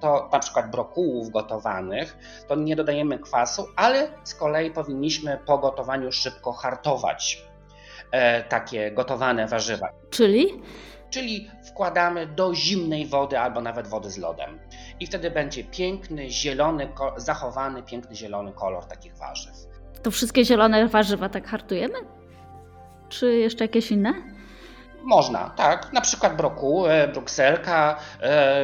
to 0.00 0.28
na 0.32 0.38
przykład 0.38 0.70
brokułów 0.70 1.30
gotowanych, 1.30 2.16
to 2.48 2.54
nie 2.54 2.76
dodajemy 2.76 3.18
kwasu, 3.18 3.66
ale 3.76 4.08
z 4.24 4.34
kolei 4.34 4.70
powinniśmy 4.70 5.38
po 5.46 5.58
gotowaniu 5.58 6.12
szybko 6.12 6.52
hartować 6.52 7.44
e, 8.10 8.42
takie 8.42 8.92
gotowane 8.92 9.46
warzywa. 9.46 9.88
Czyli? 10.10 10.62
Czyli 11.14 11.50
wkładamy 11.62 12.26
do 12.26 12.54
zimnej 12.54 13.06
wody 13.06 13.38
albo 13.38 13.60
nawet 13.60 13.86
wody 13.86 14.10
z 14.10 14.18
lodem. 14.18 14.58
I 15.00 15.06
wtedy 15.06 15.30
będzie 15.30 15.64
piękny, 15.64 16.30
zielony, 16.30 16.88
zachowany, 17.16 17.82
piękny, 17.82 18.16
zielony 18.16 18.52
kolor 18.52 18.84
takich 18.84 19.16
warzyw. 19.16 19.54
To 20.02 20.10
wszystkie 20.10 20.44
zielone 20.44 20.88
warzywa 20.88 21.28
tak 21.28 21.46
hartujemy? 21.46 21.94
Czy 23.08 23.34
jeszcze 23.34 23.64
jakieś 23.64 23.90
inne? 23.90 24.33
Można, 25.04 25.50
tak. 25.50 25.92
Na 25.92 26.00
przykład 26.00 26.36
brokuł, 26.36 26.84
brukselka, 27.12 27.96
e, 28.22 28.62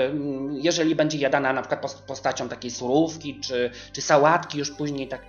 jeżeli 0.51 0.95
będzie 0.95 1.19
jadana 1.19 1.53
na 1.53 1.63
przykład 1.63 1.95
postacią 2.07 2.49
takiej 2.49 2.71
surówki 2.71 3.41
czy, 3.41 3.71
czy 3.93 4.03
sałatki 4.03 4.59
już 4.59 4.71
później, 4.71 5.09
tak 5.09 5.21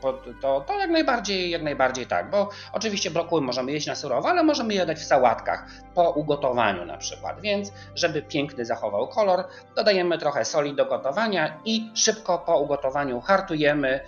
to, 0.41 0.61
to 0.61 0.77
jak 0.77 0.89
najbardziej, 0.89 1.49
jak 1.49 1.61
najbardziej 1.63 2.07
tak, 2.07 2.29
bo 2.29 2.49
oczywiście 2.73 3.11
brokuły 3.11 3.41
możemy 3.41 3.71
jeść 3.71 3.87
na 3.87 3.95
surowo, 3.95 4.29
ale 4.29 4.43
możemy 4.43 4.73
je 4.73 4.79
jadać 4.79 4.97
w 4.97 5.05
sałatkach 5.05 5.65
po 5.95 6.09
ugotowaniu 6.09 6.85
na 6.85 6.97
przykład, 6.97 7.41
więc 7.41 7.71
żeby 7.95 8.21
piękny 8.21 8.65
zachował 8.65 9.07
kolor, 9.07 9.43
dodajemy 9.75 10.17
trochę 10.17 10.45
soli 10.45 10.75
do 10.75 10.85
gotowania 10.85 11.59
i 11.65 11.91
szybko 11.93 12.39
po 12.39 12.59
ugotowaniu 12.59 13.21
hartujemy. 13.21 13.99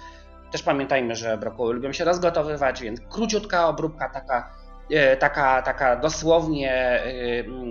Też 0.52 0.64
pamiętajmy, 0.64 1.16
że 1.16 1.38
brokuły 1.38 1.74
lubią 1.74 1.94
się 1.94 2.06
rozgotowywać, 2.06 2.82
więc 2.82 3.00
króciutka 3.10 3.68
obróbka 3.68 4.10
taka 4.10 4.63
E, 4.63 4.63
taka, 5.20 5.62
taka 5.62 5.96
dosłownie 5.96 6.72
e, 6.72 7.04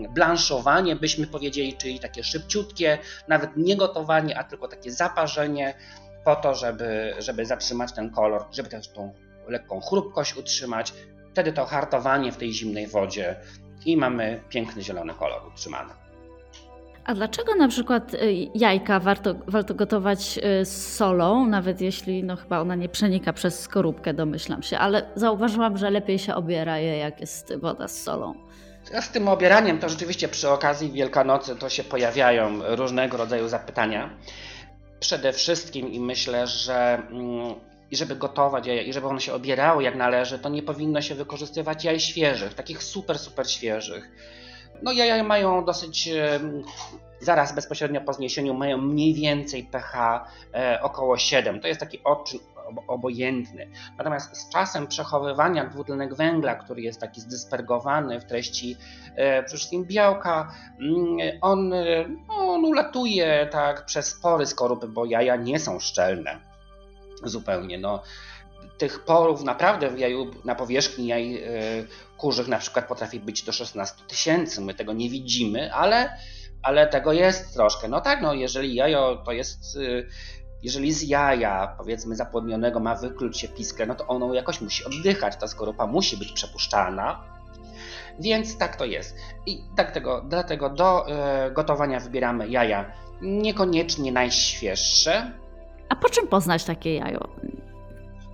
blanszowanie, 0.09 0.97
byśmy 0.97 1.27
powiedzieli, 1.27 1.77
czyli 1.77 2.01
takie 2.01 2.25
szybciutkie, 2.25 2.99
nawet 3.29 3.57
nie 3.57 3.77
gotowanie, 3.77 4.39
a 4.39 4.45
tylko 4.45 4.69
takie 4.69 4.93
zaparzenie, 4.93 5.75
po 6.25 6.37
to, 6.37 6.55
żeby, 6.55 7.15
żeby 7.19 7.47
zatrzymać 7.47 7.93
ten 7.93 8.11
kolor, 8.11 8.45
żeby 8.53 8.69
też 8.69 8.89
tą 8.89 9.13
lekką 9.49 9.81
chrupkość 9.81 10.37
utrzymać. 10.37 10.95
Wtedy 11.33 11.53
to 11.53 11.67
hartowanie 11.67 12.33
w 12.33 12.37
tej 12.37 12.53
zimnej 12.53 12.87
wodzie 12.87 13.37
i 13.85 13.97
mamy 13.97 14.43
piękny 14.49 14.83
zielony 14.83 15.15
kolor 15.15 15.47
utrzymany. 15.47 16.02
A 17.05 17.15
dlaczego 17.15 17.55
na 17.55 17.69
przykład 17.69 18.15
y, 18.15 18.19
jajka 18.55 19.01
warto, 19.01 19.35
warto 19.47 19.75
gotować 19.75 20.39
y, 20.39 20.65
z 20.65 20.95
solą, 20.97 21.47
nawet 21.47 21.81
jeśli 21.81 22.25
no 22.25 22.37
chyba 22.37 22.61
ona 22.61 22.75
nie 22.75 22.89
przenika 22.89 23.33
przez 23.33 23.61
skorupkę, 23.61 24.15
domyślam 24.15 24.63
się, 24.63 24.79
ale 24.79 25.03
zauważyłam, 25.15 25.79
że 25.79 25.91
lepiej 25.91 26.19
się 26.19 26.35
obiera 26.35 26.79
je, 26.79 26.97
jak 26.97 27.21
jest 27.21 27.57
woda 27.57 27.89
z 27.89 28.03
solą. 28.03 28.35
Z 29.01 29.11
tym 29.11 29.29
obieraniem 29.29 29.79
to 29.79 29.89
rzeczywiście 29.89 30.29
przy 30.29 30.49
okazji 30.49 30.93
Wielkanocy 30.93 31.57
to 31.57 31.69
się 31.69 31.85
pojawiają 31.85 32.61
różnego 32.77 33.17
rodzaju 33.17 33.49
zapytania. 33.49 34.11
Przede 35.01 35.33
wszystkim 35.33 35.93
i 35.93 36.01
myślę, 36.01 36.47
że 36.47 37.03
mm, 37.11 37.55
żeby 37.93 38.17
gotować 38.17 38.67
jaja, 38.67 38.83
i 38.83 38.93
żeby 38.93 39.07
one 39.07 39.21
się 39.21 39.33
obierały 39.33 39.83
jak 39.83 39.97
należy, 39.97 40.39
to 40.39 40.49
nie 40.49 40.63
powinno 40.63 41.01
się 41.03 41.15
wykorzystywać 41.15 41.85
jaj 41.85 42.01
świeżych, 42.01 42.55
takich 42.55 42.83
super, 42.83 43.19
super 43.19 43.51
świeżych 43.51 44.11
no 44.83 44.93
jaja 44.93 45.25
mają 45.25 45.65
dosyć 45.65 46.09
zaraz 47.23 47.55
bezpośrednio 47.55 48.01
po 48.01 48.13
zniesieniu 48.13 48.55
mają 48.55 48.79
mniej 48.79 49.15
więcej 49.15 49.65
pH 49.65 50.25
e, 50.55 50.79
około 50.83 51.19
7. 51.19 51.61
To 51.61 51.69
jest 51.69 51.81
taki 51.81 52.05
odczyn 52.05 52.41
obojętny. 52.87 53.69
Natomiast 53.99 54.37
z 54.37 54.49
czasem 54.49 54.87
przechowywania 54.87 55.65
dwutlenek 55.65 56.15
węgla, 56.15 56.55
który 56.55 56.83
jest 56.83 57.01
taki 57.01 57.21
zdyspergowany 57.21 58.21
w 58.21 58.25
treści 58.25 58.77
e, 59.17 59.43
przede 59.43 59.57
wszystkim 59.57 59.85
białka, 59.85 60.53
mm, 60.81 61.39
on, 61.41 61.69
no, 62.29 62.35
on 62.35 62.65
ulatuje 62.65 63.49
tak 63.51 63.85
przez 63.85 64.15
pory 64.15 64.47
skorupy, 64.47 64.89
bo 64.89 65.05
jaja 65.05 65.37
nie 65.37 65.59
są 65.59 65.81
szczelne 65.81 66.39
zupełnie. 67.25 67.79
No, 67.79 68.03
tych 68.83 69.05
porów 69.05 69.45
naprawdę 69.45 69.91
w 69.91 69.99
jaju, 69.99 70.31
na 70.45 70.55
powierzchni 70.55 71.07
jaj 71.07 71.37
e, 71.37 71.49
kurzych 72.17 72.49
na 72.49 72.59
przykład 72.59 72.89
potrafi 72.89 73.21
być 73.21 73.43
do 73.43 73.53
16 73.53 73.97
tysięcy. 74.09 74.61
My 74.61 74.75
tego 74.75 74.93
nie 74.93 75.11
widzimy, 75.11 75.75
ale, 75.75 76.17
ale 76.63 76.87
tego 76.87 77.13
jest 77.13 77.55
troszkę. 77.55 77.89
No 77.89 78.01
tak, 78.01 78.23
no 78.23 78.35
jeżeli 78.35 78.75
jajo 78.75 79.23
to 79.25 79.33
jest 79.33 79.77
y, 79.77 80.09
jeżeli 80.63 80.93
z 80.93 81.03
jaja, 81.03 81.75
powiedzmy 81.79 82.17
zapłodnionego, 82.17 82.81
ma 82.81 82.95
wykluć 82.95 83.39
się 83.39 83.49
pisklę, 83.49 83.87
no 83.87 83.95
to 83.95 84.07
ono 84.07 84.35
jakoś 84.35 84.61
musi 84.61 84.85
oddychać, 84.85 85.37
ta 85.37 85.49
skorupa 85.49 85.87
musi 85.87 86.17
być 86.17 86.33
przepuszczalna. 86.33 87.25
Więc 88.21 88.59
tak 88.59 88.77
to 88.77 88.85
jest. 88.85 89.17
I 89.47 89.65
dlatego, 89.75 90.25
dlatego 90.29 90.71
do 90.71 91.07
y, 91.09 91.51
gotowania 91.51 92.01
wybieramy 92.01 92.49
jaja 92.49 92.93
niekoniecznie 93.21 94.13
najświeższe. 94.13 95.33
A 95.89 95.97
po 95.97 96.09
czym 96.09 96.29
poznać 96.29 96.65
takie 96.65 96.95
jajo? 96.95 97.29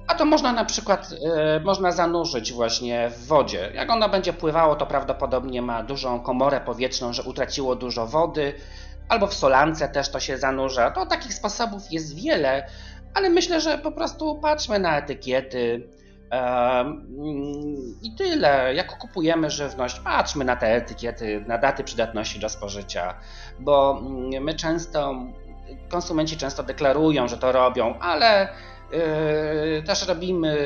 A 0.08 0.14
to 0.14 0.24
można 0.24 0.52
na 0.52 0.64
przykład 0.64 1.12
y, 1.12 1.60
można 1.64 1.92
zanurzyć 1.92 2.52
właśnie 2.52 3.10
w 3.10 3.26
wodzie. 3.26 3.70
Jak 3.74 3.90
ono 3.90 4.08
będzie 4.08 4.32
pływało, 4.32 4.76
to 4.76 4.86
prawdopodobnie 4.86 5.62
ma 5.62 5.82
dużą 5.82 6.20
komorę 6.20 6.60
powietrzną, 6.60 7.12
że 7.12 7.22
utraciło 7.22 7.76
dużo 7.76 8.06
wody, 8.06 8.54
albo 9.08 9.26
w 9.26 9.34
solance 9.34 9.88
też 9.88 10.10
to 10.10 10.20
się 10.20 10.38
zanurza. 10.38 10.90
To 10.90 11.06
takich 11.06 11.34
sposobów 11.34 11.82
jest 11.90 12.16
wiele, 12.16 12.68
ale 13.14 13.30
myślę, 13.30 13.60
że 13.60 13.78
po 13.78 13.92
prostu 13.92 14.38
patrzmy 14.40 14.78
na 14.78 14.98
etykiety. 14.98 15.88
I 18.02 18.14
tyle. 18.14 18.74
Jak 18.74 18.98
kupujemy 18.98 19.50
żywność, 19.50 20.00
patrzmy 20.00 20.44
na 20.44 20.56
te 20.56 20.66
etykiety, 20.74 21.44
na 21.46 21.58
daty 21.58 21.84
przydatności 21.84 22.40
do 22.40 22.48
spożycia, 22.48 23.14
bo 23.58 23.98
mm, 24.00 24.44
my 24.44 24.54
często, 24.54 25.14
konsumenci 25.90 26.36
często 26.36 26.62
deklarują, 26.62 27.28
że 27.28 27.38
to 27.38 27.52
robią, 27.52 27.98
ale 27.98 28.48
też 29.86 30.08
robimy 30.08 30.56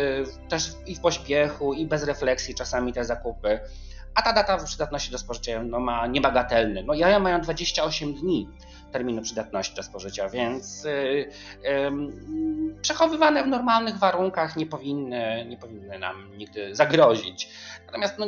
też 0.49 0.73
i 0.87 0.95
w 0.95 1.01
pośpiechu, 1.01 1.73
i 1.73 1.87
bez 1.87 2.05
refleksji 2.05 2.55
czasami 2.55 2.93
te 2.93 3.05
zakupy. 3.05 3.61
A 4.15 4.23
ta 4.23 4.33
data 4.33 4.65
przydatności 4.65 5.13
do 5.13 5.19
spożycia 5.19 5.63
no, 5.63 5.81
ma 5.81 6.07
niebagatelny. 6.07 6.83
No, 6.83 6.95
jaja 6.95 7.19
mają 7.19 7.41
28 7.41 8.15
dni 8.15 8.49
terminu 8.93 9.23
przydatności 9.23 9.77
do 9.77 9.83
spożycia, 9.83 10.29
więc 10.29 10.85
yy, 10.85 11.29
yy, 11.63 11.93
przechowywane 12.83 13.45
w 13.45 13.47
normalnych 13.47 13.99
warunkach 13.99 14.57
nie 14.57 14.67
powinny, 14.67 15.47
nie 15.49 15.57
powinny 15.57 15.99
nam 15.99 16.37
nigdy 16.37 16.75
zagrozić. 16.75 17.49
Natomiast 17.87 18.19
no, 18.19 18.27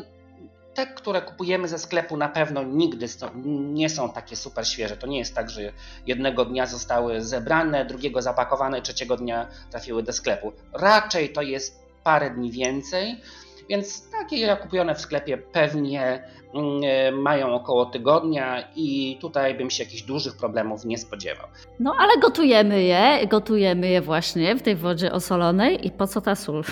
te, 0.74 0.86
które 0.86 1.22
kupujemy 1.22 1.68
ze 1.68 1.78
sklepu, 1.78 2.16
na 2.16 2.28
pewno 2.28 2.62
nigdy 2.62 3.06
nie 3.44 3.88
są 3.88 4.10
takie 4.10 4.36
super 4.36 4.68
świeże. 4.68 4.96
To 4.96 5.06
nie 5.06 5.18
jest 5.18 5.34
tak, 5.34 5.50
że 5.50 5.72
jednego 6.06 6.44
dnia 6.44 6.66
zostały 6.66 7.22
zebrane, 7.22 7.84
drugiego 7.84 8.22
zapakowane, 8.22 8.82
trzeciego 8.82 9.16
dnia 9.16 9.46
trafiły 9.70 10.02
do 10.02 10.12
sklepu. 10.12 10.52
Raczej 10.72 11.32
to 11.32 11.42
jest 11.42 11.84
parę 12.04 12.30
dni 12.30 12.50
więcej. 12.50 13.20
Więc 13.68 14.10
takie 14.10 14.56
kupione 14.56 14.94
w 14.94 15.00
sklepie 15.00 15.38
pewnie 15.38 16.28
mm, 16.54 17.22
mają 17.22 17.54
około 17.54 17.86
tygodnia 17.86 18.68
i 18.76 19.18
tutaj 19.20 19.54
bym 19.54 19.70
się 19.70 19.84
jakichś 19.84 20.02
dużych 20.02 20.36
problemów 20.36 20.84
nie 20.84 20.98
spodziewał. 20.98 21.46
No 21.80 21.94
ale 21.98 22.18
gotujemy 22.18 22.82
je, 22.82 23.26
gotujemy 23.26 23.88
je 23.88 24.00
właśnie 24.00 24.56
w 24.56 24.62
tej 24.62 24.76
wodzie 24.76 25.12
osolonej 25.12 25.86
i 25.86 25.90
po 25.90 26.06
co 26.06 26.20
ta 26.20 26.34
sól? 26.34 26.64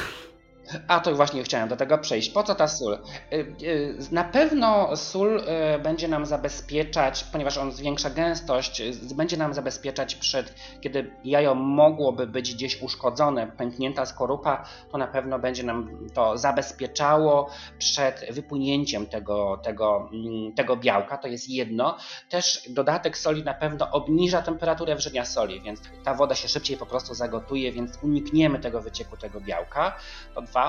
A 0.89 1.01
to 1.01 1.15
właśnie 1.15 1.43
chciałem 1.43 1.69
do 1.69 1.77
tego 1.77 1.99
przejść. 1.99 2.31
Po 2.31 2.43
co 2.43 2.55
ta 2.55 2.69
sól? 2.69 2.99
Y, 3.33 3.37
y, 3.63 3.99
na 4.13 4.25
pewno 4.25 4.97
sól 4.97 5.37
y, 5.77 5.79
będzie 5.79 6.09
nam 6.09 6.27
zabezpieczać, 6.27 7.25
ponieważ 7.25 7.59
on 7.59 7.73
zwiększa 7.73 8.11
gęstość, 8.11 8.83
będzie 9.15 9.37
nam 9.37 9.55
zabezpieczać 9.55 10.15
przed, 10.15 10.55
kiedy 10.81 11.11
jajo 11.25 11.55
mogłoby 11.55 12.27
być 12.27 12.55
gdzieś 12.55 12.83
uszkodzone, 12.83 13.47
pęknięta 13.47 14.07
skorupa, 14.07 14.65
to 14.93 14.99
na 14.99 15.07
pewno 15.07 15.39
będzie 15.39 15.63
nam 15.63 15.91
to 16.15 16.39
zabezpieczało 16.39 17.51
przed 17.79 18.27
wypłynięciem 18.31 19.07
tego, 19.07 19.61
tego, 19.65 20.09
mm, 20.13 20.55
tego 20.55 20.77
białka. 20.77 21.19
To 21.19 21.29
jest 21.29 21.49
jedno. 21.49 21.97
Też 22.29 22.69
dodatek 22.71 23.19
soli 23.19 23.45
na 23.45 23.55
pewno 23.55 23.91
obniża 23.91 24.43
temperaturę 24.43 24.97
wrzenia 24.97 25.25
soli, 25.25 25.61
więc 25.61 25.81
ta 26.05 26.15
woda 26.15 26.35
się 26.35 26.49
szybciej 26.49 26.77
po 26.77 26.87
prostu 26.87 27.15
zagotuje, 27.15 27.73
więc 27.73 27.99
unikniemy 28.03 28.59
tego 28.59 28.81
wycieku 28.81 29.17
tego 29.17 29.41
białka. 29.41 29.97
To 30.35 30.43
dwa. 30.43 30.62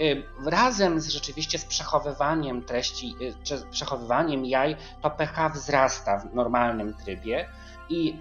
Y, 0.00 0.22
razem 0.46 1.00
z 1.00 1.08
rzeczywiście 1.08 1.58
z 1.58 1.64
przechowywaniem 1.64 2.62
treści, 2.62 3.14
y, 3.20 3.34
czy 3.42 3.62
przechowywaniem 3.70 4.46
jaj, 4.46 4.76
to 5.02 5.10
pH 5.10 5.48
wzrasta 5.48 6.18
w 6.18 6.34
normalnym 6.34 6.94
trybie 6.94 7.48
i 7.88 8.18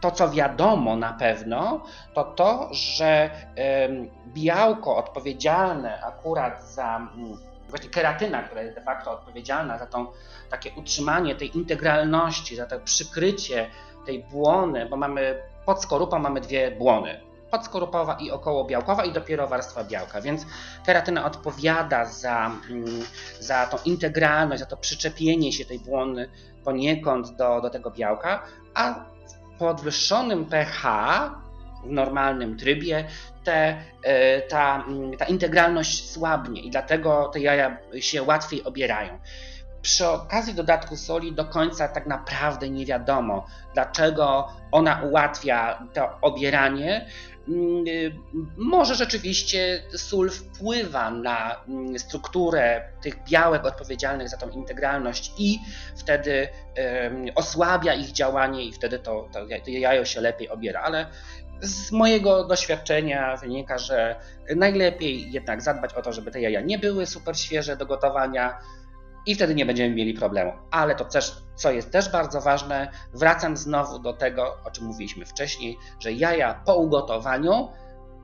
to, 0.00 0.10
co 0.10 0.30
wiadomo 0.30 0.96
na 0.96 1.12
pewno, 1.12 1.80
to 2.14 2.24
to, 2.24 2.68
że 2.72 3.30
białko 4.26 4.96
odpowiedzialne 4.96 6.04
akurat 6.04 6.64
za 6.64 7.08
właśnie 7.68 7.90
keratyna, 7.90 8.42
która 8.42 8.62
jest 8.62 8.74
de 8.74 8.82
facto 8.82 9.12
odpowiedzialna 9.12 9.78
za 9.78 9.86
tą 9.86 10.06
takie 10.50 10.70
utrzymanie 10.76 11.34
tej 11.34 11.56
integralności, 11.56 12.56
za 12.56 12.66
to 12.66 12.80
przykrycie 12.80 13.70
tej 14.06 14.24
błony, 14.24 14.86
bo 14.86 14.96
mamy 14.96 15.42
pod 15.66 15.82
skorupą 15.82 16.18
mamy 16.18 16.40
dwie 16.40 16.70
błony 16.70 17.27
podskorupowa 17.50 18.14
i 18.14 18.30
okołobiałkowa 18.30 19.04
i 19.04 19.12
dopiero 19.12 19.46
warstwa 19.46 19.84
białka. 19.84 20.20
Więc 20.20 20.46
keratyna 20.86 21.24
odpowiada 21.24 22.04
za, 22.04 22.50
mm, 22.70 22.84
za 23.40 23.66
tą 23.66 23.76
integralność, 23.84 24.60
za 24.60 24.66
to 24.66 24.76
przyczepienie 24.76 25.52
się 25.52 25.64
tej 25.64 25.78
błony 25.78 26.28
poniekąd 26.64 27.36
do, 27.36 27.60
do 27.60 27.70
tego 27.70 27.90
białka, 27.90 28.42
a 28.74 28.94
w 28.94 29.58
podwyższonym 29.58 30.44
pH 30.44 30.82
w 31.84 31.90
normalnym 31.90 32.56
trybie 32.56 33.04
te, 33.44 33.76
e, 34.02 34.40
ta, 34.42 34.84
mm, 34.88 35.16
ta 35.16 35.24
integralność 35.24 36.10
słabnie 36.10 36.60
i 36.60 36.70
dlatego 36.70 37.28
te 37.28 37.40
jaja 37.40 37.78
się 38.00 38.22
łatwiej 38.22 38.64
obierają. 38.64 39.18
Przy 39.82 40.08
okazji 40.08 40.54
dodatku 40.54 40.96
soli 40.96 41.32
do 41.32 41.44
końca 41.44 41.88
tak 41.88 42.06
naprawdę 42.06 42.70
nie 42.70 42.86
wiadomo, 42.86 43.46
dlaczego 43.74 44.48
ona 44.72 45.02
ułatwia 45.02 45.82
to 45.94 46.18
obieranie, 46.20 47.06
może 48.56 48.94
rzeczywiście 48.94 49.82
sól 49.96 50.30
wpływa 50.30 51.10
na 51.10 51.64
mm, 51.68 51.98
strukturę 51.98 52.82
tych 53.02 53.24
białek 53.24 53.64
odpowiedzialnych 53.64 54.28
za 54.28 54.36
tą 54.36 54.50
integralność 54.50 55.32
i 55.38 55.58
wtedy 55.96 56.48
osłabia 57.34 57.94
ich 57.94 58.12
działanie 58.12 58.64
i 58.64 58.72
wtedy 58.72 58.98
to, 58.98 59.28
to 59.32 59.46
jajo 59.66 60.04
się 60.04 60.20
lepiej 60.20 60.48
obiera, 60.48 60.80
ale 60.80 61.06
z 61.60 61.92
mojego 61.92 62.44
doświadczenia 62.44 63.36
wynika, 63.36 63.78
że 63.78 64.16
najlepiej 64.56 65.32
jednak 65.32 65.62
zadbać 65.62 65.94
o 65.94 66.02
to, 66.02 66.12
żeby 66.12 66.30
te 66.30 66.40
jaja 66.40 66.60
nie 66.60 66.78
były 66.78 67.06
super 67.06 67.38
świeże 67.38 67.76
do 67.76 67.86
gotowania, 67.86 68.58
i 69.28 69.34
wtedy 69.34 69.54
nie 69.54 69.66
będziemy 69.66 69.94
mieli 69.94 70.14
problemu. 70.14 70.52
Ale 70.70 70.94
to 70.94 71.04
też, 71.04 71.36
co 71.54 71.70
jest 71.70 71.92
też 71.92 72.10
bardzo 72.10 72.40
ważne, 72.40 72.90
wracam 73.14 73.56
znowu 73.56 73.98
do 73.98 74.12
tego, 74.12 74.56
o 74.64 74.70
czym 74.70 74.84
mówiliśmy 74.84 75.26
wcześniej, 75.26 75.78
że 76.00 76.12
jaja 76.12 76.62
po 76.66 76.76
ugotowaniu 76.76 77.68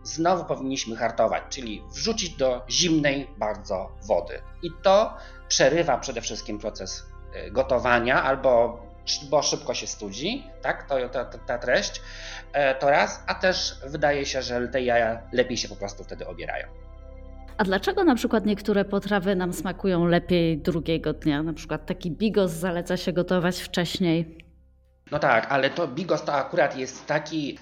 znowu 0.03 0.45
powinniśmy 0.45 0.97
hartować, 0.97 1.43
czyli 1.49 1.83
wrzucić 1.93 2.37
do 2.37 2.63
zimnej 2.71 3.31
bardzo 3.37 3.93
wody. 4.07 4.43
I 4.63 4.71
to 4.83 5.15
przerywa 5.49 5.99
przede 5.99 6.21
wszystkim 6.21 6.59
proces 6.59 7.07
y, 7.47 7.51
gotowania 7.51 8.23
albo 8.23 8.79
bo 9.31 9.43
szybko 9.43 9.75
się 9.75 9.87
studzi, 9.87 10.51
tak, 10.63 10.89
to, 10.89 11.09
ta, 11.09 11.25
ta 11.25 11.59
treść, 11.59 12.03
e, 12.53 12.75
to 12.75 12.91
raz, 12.91 13.23
a 13.27 13.35
też 13.35 13.77
wydaje 13.87 14.27
się, 14.27 14.43
że 14.43 14.69
te 14.69 14.83
jaja 14.83 15.23
lepiej 15.33 15.57
się 15.57 15.69
po 15.69 15.77
prostu 15.77 16.05
wtedy 16.05 16.27
obierają. 16.27 16.69
A 17.59 17.65
dlaczego 17.65 18.05
na 18.05 18.15
przykład 18.15 18.47
niektóre 18.47 18.85
potrawy 18.85 19.37
nam 19.37 19.53
smakują 19.53 20.07
lepiej 20.07 20.59
drugiego 20.59 21.13
dnia? 21.13 21.43
Na 21.43 21.53
przykład 21.53 21.87
taki 21.87 22.11
bigos 22.11 22.51
zaleca 22.51 22.97
się 22.97 23.13
gotować 23.13 23.61
wcześniej. 23.61 24.45
No 25.11 25.19
tak, 25.19 25.47
ale 25.53 25.71
to 25.71 25.89
bigos 25.89 26.25
to 26.25 26.33
akurat 26.35 26.79
jest 26.79 27.07
taki, 27.07 27.59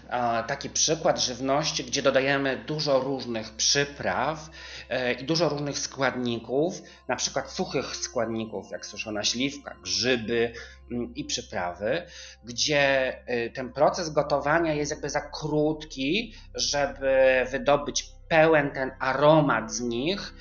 taki 0.47 0.71
przykład 0.71 1.21
żywności, 1.21 1.85
gdzie 1.85 2.03
dodajemy 2.03 2.65
dużo 2.67 3.01
różnych 3.01 3.51
przypraw 3.51 4.51
e, 4.89 5.13
i 5.13 5.25
dużo 5.25 5.49
różnych 5.49 5.79
składników, 5.79 6.83
na 7.09 7.17
przykład 7.17 7.51
suchych 7.51 7.97
składników, 7.97 8.71
jak 8.71 8.87
suszona 8.87 9.25
śliwka, 9.25 9.77
grzyby 9.83 10.53
mm, 10.93 11.15
i 11.15 11.25
przyprawy, 11.25 12.03
gdzie 12.45 13.17
e, 13.27 13.51
ten 13.51 13.73
proces 13.73 14.11
gotowania 14.11 14.75
jest 14.75 14.91
jakby 14.91 15.11
za 15.11 15.21
krótki, 15.21 16.35
żeby 16.55 17.47
wydobyć 17.51 18.13
pełen 18.33 18.71
ten 18.71 18.91
aromat 18.99 19.73
z 19.73 19.81
nich, 19.81 20.35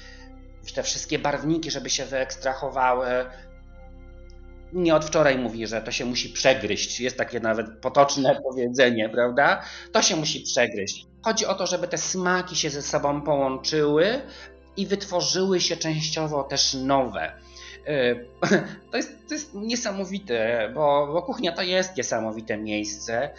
te 0.75 0.83
wszystkie 0.83 1.19
barwniki, 1.19 1.71
żeby 1.71 1.89
się 1.89 2.05
wyekstrahowały, 2.05 3.25
nie 4.73 4.95
od 4.95 5.05
wczoraj 5.05 5.37
mówi, 5.37 5.67
że 5.67 5.81
to 5.81 5.91
się 5.91 6.05
musi 6.05 6.29
przegryźć. 6.29 6.99
Jest 6.99 7.17
takie 7.17 7.39
nawet 7.39 7.67
potoczne 7.81 8.35
powiedzenie, 8.49 9.09
prawda? 9.09 9.61
To 9.91 10.01
się 10.01 10.15
musi 10.15 10.41
przegryźć. 10.41 11.05
Chodzi 11.21 11.45
o 11.45 11.53
to, 11.53 11.67
żeby 11.67 11.87
te 11.87 11.97
smaki 11.97 12.55
się 12.55 12.69
ze 12.69 12.81
sobą 12.81 13.21
połączyły 13.21 14.21
i 14.77 14.87
wytworzyły 14.87 15.61
się 15.61 15.77
częściowo 15.77 16.43
też 16.43 16.73
nowe. 16.73 17.31
Y, 17.87 18.25
to 18.91 18.97
jest, 18.97 19.27
to 19.27 19.33
jest 19.33 19.53
niesamowite, 19.53 20.69
bo, 20.73 21.07
bo 21.13 21.21
kuchnia 21.21 21.51
to 21.51 21.61
jest 21.61 21.97
niesamowite 21.97 22.57
miejsce. 22.57 23.29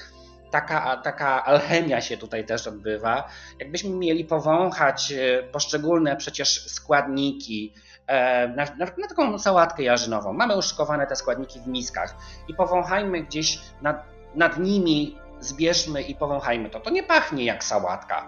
Taka, 0.53 0.97
taka 0.97 1.45
alchemia 1.45 2.01
się 2.01 2.17
tutaj 2.17 2.47
też 2.47 2.67
odbywa. 2.67 3.29
Jakbyśmy 3.59 3.91
mieli 3.91 4.25
powąchać 4.25 5.12
y, 5.12 5.49
poszczególne 5.53 6.17
przecież 6.17 6.67
składniki, 6.71 7.75
e, 8.07 8.49
na, 8.49 8.65
na, 8.65 8.87
na, 8.99 9.09
taką 9.09 9.38
sałatkę 9.38 9.83
jarzynową. 9.83 10.33
Mamy 10.33 10.57
uszykowane 10.57 11.07
te 11.07 11.17
składniki 11.17 11.61
w 11.61 11.67
miskach 11.67 12.15
i 12.49 12.55
powąchajmy 12.55 13.23
gdzieś 13.23 13.59
nad, 13.83 14.05
nad 14.35 14.59
nimi, 14.59 15.19
zbierzmy 15.41 16.03
i 16.03 16.15
powąchajmy 16.15 16.71
to. 16.71 16.81
To 16.81 16.91
nie 16.91 17.03
pachnie 17.03 17.45
jak 17.45 17.65
sałatka, 17.65 18.27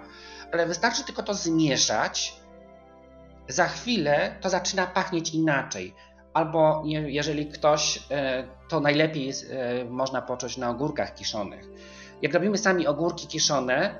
ale 0.53 0.67
wystarczy 0.67 1.05
tylko 1.05 1.23
to 1.23 1.35
zmieszać 1.35 2.35
za 3.49 3.69
chwilę 3.69 4.37
to 4.41 4.51
zaczyna 4.51 4.87
pachnieć 4.87 5.35
inaczej. 5.35 5.95
Albo 6.35 6.83
jeżeli 6.87 7.47
ktoś, 7.47 8.03
e, 8.11 8.45
to 8.69 8.81
najlepiej 8.81 9.31
e, 9.31 9.85
można 9.85 10.23
poczuć 10.23 10.57
na 10.57 10.71
ogórkach 10.71 11.15
kiszonych. 11.15 11.65
Jak 12.25 12.35
robimy 12.35 12.59
sami 12.59 12.87
ogórki 12.87 13.27
kiszone 13.27 13.99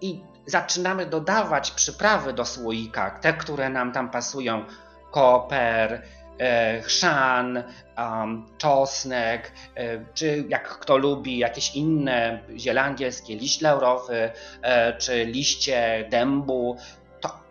i 0.00 0.20
zaczynamy 0.46 1.06
dodawać 1.06 1.70
przyprawy 1.70 2.32
do 2.32 2.44
słoika, 2.44 3.10
te, 3.10 3.32
które 3.32 3.68
nam 3.68 3.92
tam 3.92 4.10
pasują, 4.10 4.64
koper, 5.10 6.02
e, 6.38 6.82
chrzan, 6.82 7.64
czosnek, 8.58 9.52
czy 10.14 10.44
jak 10.48 10.68
kto 10.68 10.96
lubi, 10.96 11.38
jakieś 11.38 11.74
inne 11.74 12.38
ziele 12.56 12.82
angielskie, 12.82 13.36
liść 13.36 13.60
laurowy, 13.60 14.30
czy 14.98 15.24
liście 15.24 16.06
dębu, 16.10 16.76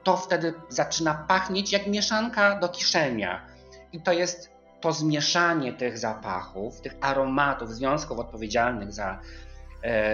to 0.03 0.17
wtedy 0.17 0.53
zaczyna 0.69 1.25
pachnieć 1.27 1.71
jak 1.71 1.87
mieszanka 1.87 2.59
do 2.59 2.69
kiszenia. 2.69 3.45
I 3.93 4.01
to 4.01 4.13
jest 4.13 4.49
to 4.81 4.91
zmieszanie 4.91 5.73
tych 5.73 5.97
zapachów, 5.97 6.81
tych 6.81 6.95
aromatów, 7.01 7.73
związków 7.73 8.19
odpowiedzialnych 8.19 8.93
za, 8.93 9.11
e, 9.11 9.17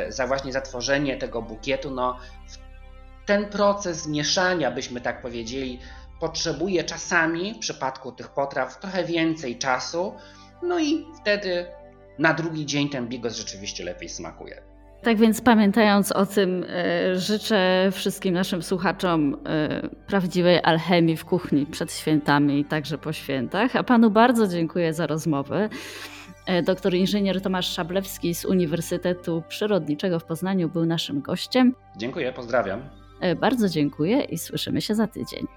za 0.09 0.27
właśnie 0.27 0.53
zatworzenie 0.53 1.17
tego 1.17 1.41
bukietu. 1.41 1.91
No, 1.91 2.17
ten 3.25 3.45
proces 3.45 4.07
mieszania, 4.07 4.71
byśmy 4.71 5.01
tak 5.01 5.21
powiedzieli, 5.21 5.79
potrzebuje 6.19 6.83
czasami 6.83 7.53
w 7.53 7.59
przypadku 7.59 8.11
tych 8.11 8.29
potraw 8.29 8.79
trochę 8.79 9.03
więcej 9.03 9.57
czasu, 9.57 10.13
no 10.63 10.79
i 10.79 11.05
wtedy 11.21 11.65
na 12.19 12.33
drugi 12.33 12.65
dzień 12.65 12.89
ten 12.89 13.07
bigos 13.07 13.35
rzeczywiście 13.35 13.83
lepiej 13.83 14.09
smakuje. 14.09 14.61
Tak 15.03 15.17
więc 15.17 15.41
pamiętając 15.41 16.11
o 16.11 16.25
tym, 16.25 16.65
e, 16.69 17.15
życzę 17.19 17.89
wszystkim 17.91 18.33
naszym 18.33 18.63
słuchaczom 18.63 19.37
e, 19.45 19.89
prawdziwej 20.07 20.59
alchemii 20.63 21.17
w 21.17 21.25
kuchni 21.25 21.65
przed 21.65 21.93
świętami 21.93 22.59
i 22.59 22.65
także 22.65 22.97
po 22.97 23.13
świętach. 23.13 23.75
A 23.75 23.83
panu 23.83 24.11
bardzo 24.11 24.47
dziękuję 24.47 24.93
za 24.93 25.07
rozmowę. 25.07 25.69
E, 26.45 26.63
doktor 26.63 26.93
inżynier 26.93 27.41
Tomasz 27.41 27.73
Szablewski 27.73 28.35
z 28.35 28.45
Uniwersytetu 28.45 29.43
Przyrodniczego 29.47 30.19
w 30.19 30.23
Poznaniu 30.23 30.69
był 30.69 30.85
naszym 30.85 31.21
gościem. 31.21 31.75
Dziękuję, 31.97 32.33
pozdrawiam. 32.33 32.81
Bardzo 33.41 33.69
dziękuję 33.69 34.21
i 34.21 34.37
słyszymy 34.37 34.81
się 34.81 34.95
za 34.95 35.07
tydzień. 35.07 35.47